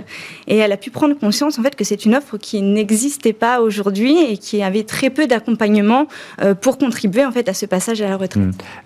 Et 0.48 0.58
elle 0.58 0.72
a 0.72 0.78
pu 0.78 0.90
prendre 0.90 1.18
conscience 1.18 1.60
en 1.60 1.64
fait 1.64 1.76
que 1.76 1.84
c'est 1.84 2.06
une 2.06 2.16
offre 2.16 2.38
qui 2.38 2.62
n'existait 2.62 3.34
pas 3.34 3.62
aujourd'hui 3.62 4.18
et 4.30 4.38
qui 4.38 4.64
avait 4.64 4.84
très 4.84 5.10
peu 5.10 5.28
d'accompagnement 5.28 6.08
pour 6.62 6.78
contribuer 6.78 7.26
en 7.26 7.32
fait 7.32 7.50
à 7.50 7.54
ce 7.54 7.66
passage 7.66 8.02
à 8.02 8.10
la 8.10 8.18
retraite. 8.18 8.38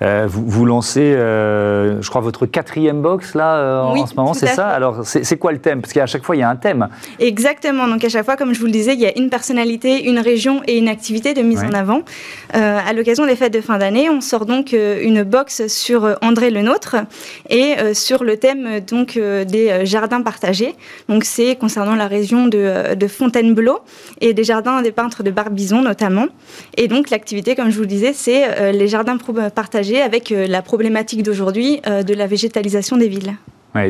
Mmh. 0.01 0.25
vous, 0.25 0.43
vous, 0.45 0.65
lancez, 0.65 1.13
je 1.13 2.09
crois, 2.09 2.21
votre 2.21 2.45
quatrième 2.45 3.01
box 3.01 3.35
là 3.35 3.83
en 3.85 4.05
ce 4.05 4.15
moment, 4.15 4.33
c'est 4.33 4.47
ça 4.47 4.67
Alors 4.69 5.01
c'est 5.05 5.37
quoi 5.37 5.51
le 5.51 5.59
thème? 5.59 5.81
Parce 5.81 5.93
qu'à 5.93 6.05
chaque 6.05 6.23
fois 6.23 6.35
il 6.35 6.39
y 6.39 6.43
a 6.43 6.49
un 6.49 6.55
thème. 6.55 6.87
Exactement. 7.19 7.87
Donc 7.87 8.03
à 8.03 8.09
chaque 8.09 8.25
fois, 8.25 8.35
comme 8.35 8.53
je 8.53 8.59
vous 8.59 8.65
le 8.65 8.71
disais, 8.71 8.93
il 8.93 8.99
y 8.99 9.05
a 9.05 9.17
une 9.17 9.29
personnalité, 9.29 10.07
une 10.07 10.19
région 10.19 10.61
et 10.67 10.77
une 10.77 10.87
activité 10.87 11.33
de 11.33 11.41
mise 11.41 11.63
en 11.63 11.73
avant. 11.73 12.01
Euh, 12.55 12.79
à 12.85 12.93
l'occasion 12.93 13.25
des 13.25 13.35
fêtes 13.35 13.53
de 13.53 13.61
fin 13.61 13.77
d'année, 13.77 14.09
on 14.09 14.21
sort 14.21 14.45
donc 14.45 14.54
euh, 14.73 14.99
une 15.01 15.23
box 15.23 15.67
sur 15.67 16.05
euh, 16.05 16.15
André 16.21 16.49
le 16.49 16.61
Nôtre 16.61 16.95
et 17.49 17.75
sur 17.93 18.23
le 18.23 18.37
thème 18.37 18.79
donc 18.79 19.17
des 19.17 19.85
jardins 19.85 20.21
partagés. 20.21 20.75
Donc 21.09 21.23
c'est 21.23 21.55
concernant 21.55 21.95
la 21.95 22.07
région 22.07 22.47
de, 22.47 23.07
Fontainebleau 23.07 23.79
et 24.21 24.33
des 24.33 24.43
jardins 24.43 24.81
des 24.81 24.91
peintres 24.91 25.23
de 25.23 25.31
Barbizon 25.31 25.81
notamment. 25.81 26.27
Et 26.77 26.87
donc 26.87 27.09
l'activité, 27.09 27.55
comme 27.55 27.69
je 27.69 27.75
vous 27.75 27.81
le 27.81 27.87
disais, 27.87 28.13
c'est 28.13 28.71
les 28.71 28.87
jardins 28.87 29.17
partagés 29.53 30.01
avec 30.01 30.29
la 30.29 30.61
problématique 30.61 31.23
d'aujourd'hui 31.23 31.81
de 31.85 32.13
la 32.13 32.27
végétalisation 32.27 32.97
des 32.97 33.07
villes. 33.07 33.35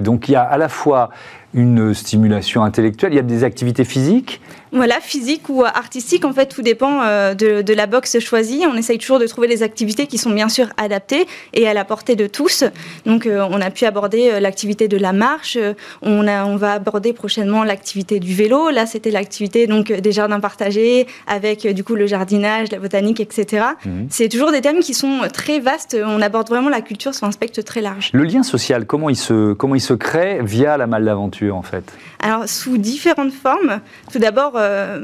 donc 0.01 0.27
il 0.27 0.33
y 0.33 0.35
a 0.35 0.43
à 0.43 0.57
la 0.57 0.69
fois 0.69 1.09
une 1.53 1.93
stimulation 1.93 2.63
intellectuelle, 2.63 3.13
il 3.13 3.15
y 3.15 3.19
a 3.19 3.23
des 3.23 3.43
activités 3.43 3.85
physiques 3.85 4.41
voilà, 4.75 4.99
physique 4.99 5.47
ou 5.49 5.63
artistique, 5.63 6.25
en 6.25 6.33
fait, 6.33 6.47
tout 6.47 6.61
dépend 6.61 7.01
euh, 7.03 7.33
de, 7.33 7.73
la 7.73 7.87
boxe 7.87 8.19
choisie. 8.19 8.63
On 8.69 8.75
essaye 8.75 8.97
toujours 8.97 9.19
de 9.19 9.27
trouver 9.27 9.47
des 9.47 9.63
activités 9.63 10.05
qui 10.05 10.17
sont 10.17 10.31
bien 10.31 10.49
sûr 10.49 10.67
adaptées 10.77 11.27
et 11.53 11.67
à 11.67 11.73
la 11.73 11.85
portée 11.85 12.15
de 12.15 12.27
tous. 12.27 12.63
Donc, 13.05 13.25
euh, 13.25 13.45
on 13.49 13.61
a 13.61 13.69
pu 13.69 13.85
aborder 13.85 14.31
euh, 14.31 14.39
l'activité 14.39 14.87
de 14.87 14.97
la 14.97 15.13
marche. 15.13 15.57
on, 16.01 16.27
a, 16.27 16.45
on 16.45 16.57
va 16.57 16.73
aborder 16.73 17.13
prochainement 17.13 17.63
l'activité 17.63 18.19
du 18.19 18.33
vélo. 18.33 18.69
Là, 18.69 18.85
c'était 18.85 19.11
l'activité 19.11 19.65
donc 19.65 19.91
des 19.91 20.11
jardins 20.11 20.39
partagés 20.39 21.07
avec 21.27 21.65
du 21.67 21.83
coup 21.83 21.95
le 21.95 22.07
jardinage, 22.07 22.71
la 22.71 22.79
botanique, 22.79 23.19
etc. 23.19 23.65
Mhm. 23.85 24.07
C'est 24.09 24.29
toujours 24.29 24.51
des 24.51 24.61
thèmes 24.61 24.79
qui 24.79 24.93
sont 24.93 25.21
très 25.33 25.59
vastes. 25.59 25.97
On 26.05 26.21
aborde 26.21 26.49
vraiment 26.49 26.69
la 26.69 26.81
culture 26.81 27.13
sur 27.13 27.27
un 27.27 27.31
spectre 27.31 27.61
très 27.61 27.81
large. 27.81 28.09
Le 28.13 28.23
lien 28.23 28.43
social, 28.43 28.85
comment 28.85 29.09
il 29.09 29.15
se, 29.17 29.53
comment 29.53 29.75
il 29.75 29.81
se 29.81 29.93
crée 29.93 30.39
via 30.43 30.77
la 30.77 30.87
malle 30.87 31.05
d'aventure, 31.05 31.55
en 31.55 31.61
fait? 31.61 31.83
Alors, 32.19 32.49
sous 32.49 32.77
différentes 32.77 33.33
formes. 33.33 33.79
Tout 34.11 34.19
d'abord, 34.19 34.53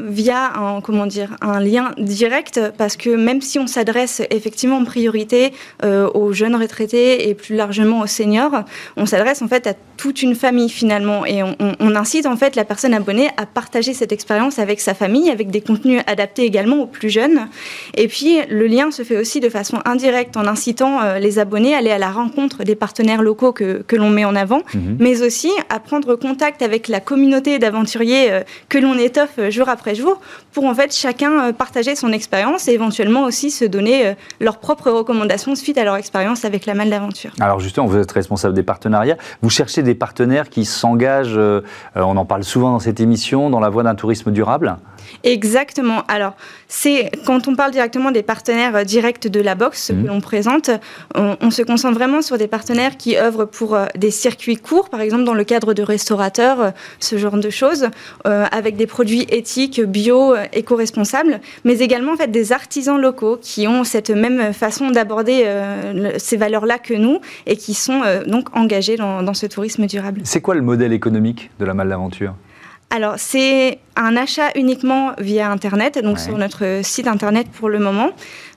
via 0.10 0.54
un, 0.56 0.82
comment 0.82 1.06
dire, 1.06 1.36
un 1.41 1.60
lien 1.60 1.91
direct, 1.97 2.60
parce 2.78 2.97
que 2.97 3.10
même 3.10 3.41
si 3.41 3.60
on 3.60 3.67
s'adresse 3.67 4.21
effectivement 4.30 4.78
en 4.78 4.86
priorité 4.86 5.54
euh, 5.84 6.10
aux 6.13 6.34
jeunes 6.34 6.56
retraités 6.56 7.30
et 7.30 7.36
plus 7.36 7.56
largement 7.56 8.02
aux 8.02 8.08
seniors, 8.08 8.63
on 8.97 9.06
s'adresse 9.06 9.41
en 9.41 9.47
fait 9.47 9.67
à 9.67 9.74
toute 10.02 10.24
une 10.24 10.34
famille 10.34 10.70
finalement, 10.70 11.28
et 11.28 11.44
on, 11.44 11.96
incite 11.96 12.26
en 12.26 12.36
fait 12.36 12.56
la 12.56 12.66
personne 12.66 12.96
abonnée 12.96 13.30
à 13.38 13.46
partager 13.46 13.94
cette 13.94 14.12
expérience 14.12 14.58
avec 14.58 14.80
sa 14.80 14.96
famille, 14.96 15.30
avec 15.30 15.52
des 15.52 15.62
contenus 15.62 16.02
adaptés 16.08 16.42
également 16.42 16.78
aux 16.78 16.88
plus 16.88 17.12
jeunes. 17.12 17.48
Et 17.94 18.08
puis 18.08 18.40
le 18.50 18.66
lien 18.66 18.90
se 18.90 19.04
fait 19.04 19.18
aussi 19.18 19.40
de 19.40 19.50
façon 19.50 19.78
indirecte 19.86 20.38
en 20.38 20.48
incitant 20.48 21.04
euh, 21.04 21.20
les 21.20 21.38
abonnés 21.38 21.76
à 21.76 21.78
aller 21.78 21.92
à 21.92 22.00
la 22.00 22.10
rencontre 22.10 22.64
des 22.64 22.74
partenaires 22.74 23.22
locaux 23.22 23.52
que, 23.52 23.84
que 23.86 23.96
l'on 23.96 24.10
met 24.10 24.26
en 24.26 24.36
avant, 24.36 24.64
mhm. 24.74 24.98
mais 25.00 25.22
aussi 25.22 25.52
à 25.70 25.80
prendre 25.80 26.16
contact 26.16 26.64
avec 26.64 26.88
la 26.88 27.00
communauté 27.00 27.60
d'aventuriers 27.60 28.42
que 28.70 28.80
l'on 28.80 28.98
étoffe 28.98 29.40
jour 29.50 29.70
après 29.70 29.94
jour 29.94 30.20
pour 30.52 30.66
en 30.66 30.74
fait 30.74 30.96
chacun 30.96 31.50
euh, 31.50 31.54
partager 31.54 31.96
son 31.96 32.12
expérience 32.12 32.68
et 32.68 32.72
éventuellement 32.72 33.24
aussi 33.24 33.52
se 33.52 33.66
donner 33.66 34.08
euh, 34.08 34.14
leurs 34.40 34.58
propres 34.58 34.92
recommandations 34.92 35.56
suite 35.56 35.78
à 35.78 35.84
leur 35.84 35.96
expérience 35.96 36.46
avec 36.46 36.66
la 36.66 36.74
malle 36.74 36.90
d'aventure. 36.90 37.32
Alors 37.40 37.60
justement, 37.60 37.86
vous 37.86 37.98
êtes 37.98 38.12
responsable 38.12 38.54
des 38.54 38.64
partenariats. 38.64 39.18
Vous 39.42 39.50
cherchez 39.50 39.84
des 39.84 39.90
partenaires 39.95 40.49
qui 40.49 40.65
s'engagent, 40.65 41.38
euh, 41.38 41.62
on 41.95 42.17
en 42.17 42.25
parle 42.25 42.43
souvent 42.43 42.71
dans 42.71 42.80
cette 42.80 42.99
émission, 42.99 43.49
dans 43.49 43.60
la 43.60 43.69
voie 43.69 43.84
d'un 43.84 43.95
tourisme 43.95 44.32
durable 44.32 44.77
Exactement. 45.24 46.04
Alors, 46.08 46.34
c'est 46.68 47.12
quand 47.26 47.48
on 47.48 47.56
parle 47.56 47.72
directement 47.72 48.12
des 48.12 48.24
partenaires 48.24 48.76
euh, 48.76 48.84
directs 48.84 49.28
de 49.28 49.40
la 49.40 49.56
boxe 49.56 49.88
que 49.88 49.94
mmh. 49.94 50.08
l'on 50.08 50.22
présente, 50.22 50.70
on, 51.16 51.52
se 51.52 51.62
concentre 51.62 51.96
vraiment 51.96 52.22
sur 52.22 52.38
des 52.38 52.48
partenaires 52.48 52.98
qui 52.98 53.18
œuvrent 53.18 53.46
pour 53.46 53.76
euh, 53.76 53.86
des 53.98 54.12
circuits 54.12 54.58
courts, 54.58 54.90
par 54.90 55.02
exemple 55.02 55.24
dans 55.24 55.34
le 55.34 55.44
cadre 55.44 55.74
de 55.74 55.84
restaurateurs, 55.84 56.62
euh, 56.62 56.72
ce 57.00 57.18
genre 57.18 57.38
de 57.38 57.50
choses, 57.50 57.88
avec 58.24 58.76
des 58.76 58.88
produits 58.88 59.26
éthiques, 59.30 59.82
bio, 59.82 60.36
éco-responsables, 60.54 61.42
mais 61.66 61.80
également 61.80 62.14
en 62.14 62.16
fait 62.16 62.32
des 62.32 62.52
artisans 62.52 63.00
locaux 63.00 63.38
qui 63.42 63.68
ont 63.68 63.84
cette 63.84 64.10
même 64.10 64.54
façon 64.54 64.92
d'aborder 64.92 65.46
ces 66.18 66.38
valeurs-là 66.38 66.78
que 66.78 66.94
nous 66.94 67.20
et 67.46 67.58
qui 67.58 67.74
sont 67.74 68.02
donc 68.28 68.56
engagés 68.56 68.98
dans, 68.98 69.24
dans 69.24 69.34
ce 69.34 69.46
tourisme 69.46 69.86
durable. 69.88 70.22
C'est 70.24 70.42
quoi 70.42 70.56
le 70.56 70.62
modèle 70.62 70.94
économique 70.94 71.52
de 71.60 71.66
la 71.66 71.74
malle 71.74 71.90
d'aventure? 71.90 72.34
Alors, 72.93 73.13
c'est 73.15 73.80
un 73.95 74.17
achat 74.17 74.49
uniquement 74.56 75.13
via 75.17 75.49
Internet, 75.49 75.97
donc 76.04 76.19
sur 76.19 76.38
notre 76.38 76.82
site 76.84 77.08
Internet 77.08 77.47
pour 77.49 77.69
le 77.69 77.80
moment, 77.80 78.10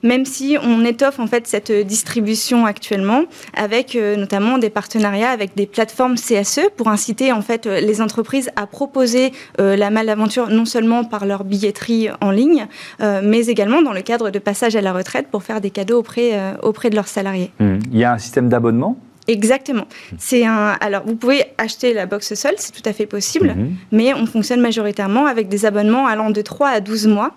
même 0.03 0.25
si 0.25 0.57
on 0.61 0.83
étoffe 0.83 1.19
en 1.19 1.27
fait 1.27 1.47
cette 1.47 1.71
distribution 1.71 2.65
actuellement 2.65 3.23
avec 3.55 3.95
euh, 3.95 4.17
notamment 4.17 4.57
des 4.57 4.69
partenariats 4.69 5.29
avec 5.29 5.55
des 5.55 5.65
plateformes 5.65 6.15
CSE 6.15 6.69
pour 6.75 6.89
inciter 6.89 7.31
en 7.31 7.41
fait 7.41 7.65
les 7.65 8.01
entreprises 8.01 8.49
à 8.57 8.67
proposer 8.67 9.31
euh, 9.61 9.77
la 9.77 9.89
malaventure 9.89 10.49
non 10.49 10.65
seulement 10.65 11.05
par 11.05 11.25
leur 11.25 11.45
billetterie 11.45 12.09
en 12.19 12.31
ligne, 12.31 12.67
euh, 13.01 13.21
mais 13.23 13.45
également 13.45 13.81
dans 13.81 13.93
le 13.93 14.01
cadre 14.01 14.31
de 14.31 14.39
passage 14.39 14.75
à 14.75 14.81
la 14.81 14.91
retraite 14.91 15.27
pour 15.31 15.43
faire 15.43 15.61
des 15.61 15.69
cadeaux 15.69 15.99
auprès, 15.99 16.33
auprès 16.61 16.89
de 16.89 16.95
leurs 16.95 17.07
salariés. 17.07 17.51
Mmh. 17.61 17.75
Il 17.93 17.97
y 17.97 18.03
a 18.03 18.11
un 18.11 18.17
système 18.17 18.49
d'abonnement 18.49 18.97
Exactement. 19.27 19.87
C'est 20.17 20.45
un. 20.45 20.77
Alors, 20.79 21.03
vous 21.05 21.15
pouvez 21.15 21.45
acheter 21.57 21.93
la 21.93 22.05
box 22.05 22.33
seule, 22.35 22.55
c'est 22.57 22.71
tout 22.71 22.87
à 22.87 22.93
fait 22.93 23.05
possible, 23.05 23.55
mhm. 23.55 23.75
mais 23.91 24.13
on 24.13 24.25
fonctionne 24.25 24.61
majoritairement 24.61 25.25
avec 25.25 25.47
des 25.49 25.65
abonnements 25.65 26.05
allant 26.05 26.29
de 26.29 26.41
3 26.41 26.69
à 26.69 26.79
12 26.79 27.07
mois. 27.07 27.31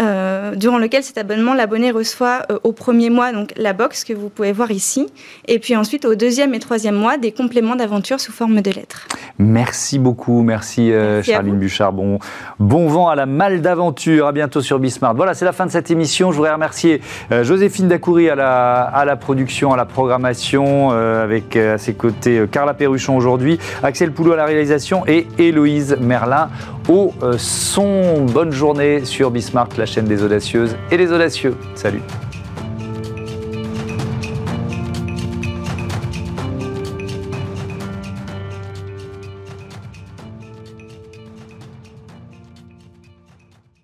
Euh, 0.00 0.54
durant 0.54 0.78
lequel 0.78 1.02
cet 1.02 1.18
abonnement, 1.18 1.52
l'abonné 1.54 1.90
reçoit 1.90 2.42
euh, 2.50 2.58
au 2.64 2.72
premier 2.72 3.10
mois 3.10 3.32
donc 3.32 3.52
la 3.56 3.72
box 3.72 4.04
que 4.04 4.12
vous 4.12 4.28
pouvez 4.28 4.52
voir 4.52 4.70
ici, 4.70 5.06
et 5.46 5.58
puis 5.58 5.76
ensuite 5.76 6.04
au 6.04 6.14
deuxième 6.14 6.54
et 6.54 6.58
troisième 6.58 6.94
mois 6.94 7.18
des 7.18 7.32
compléments 7.32 7.76
d'aventure 7.76 8.20
sous 8.20 8.32
forme 8.32 8.60
de 8.60 8.70
lettres. 8.70 9.08
Merci 9.38 9.98
beaucoup, 9.98 10.42
merci, 10.42 10.92
euh, 10.92 11.22
Charline 11.22 11.58
Bouchard. 11.58 11.92
Bon, 11.92 12.18
bon 12.58 12.88
vent 12.88 13.08
à 13.08 13.14
la 13.14 13.26
malle 13.26 13.60
d'aventure, 13.60 14.26
à 14.26 14.32
bientôt 14.32 14.60
sur 14.60 14.78
Bismart. 14.78 15.14
Voilà, 15.14 15.34
c'est 15.34 15.44
la 15.44 15.52
fin 15.52 15.66
de 15.66 15.70
cette 15.70 15.90
émission. 15.90 16.30
Je 16.30 16.36
voudrais 16.36 16.52
remercier 16.52 17.00
Joséphine 17.42 17.88
Dacoury 17.88 18.28
à 18.30 18.34
la, 18.34 18.82
à 18.82 19.04
la 19.04 19.16
production, 19.16 19.72
à 19.72 19.76
la 19.76 19.84
programmation, 19.84 20.90
avec 20.90 21.56
à 21.56 21.78
ses 21.78 21.94
côtés 21.94 22.44
Carla 22.50 22.74
Perruchon 22.74 23.16
aujourd'hui, 23.16 23.58
Axel 23.82 24.12
Poulot 24.12 24.32
à 24.32 24.36
la 24.36 24.44
réalisation 24.44 25.06
et 25.06 25.26
Héloïse 25.38 25.96
Merlin 26.00 26.48
au 26.88 27.12
son. 27.38 28.24
Bonne 28.24 28.52
journée 28.52 29.04
sur 29.04 29.30
Bismart 29.30 29.68
la 29.76 29.86
chaîne 29.86 30.06
des 30.06 30.22
audacieuses 30.22 30.76
et 30.90 30.96
des 30.96 31.12
audacieux. 31.12 31.56
Salut 31.74 32.02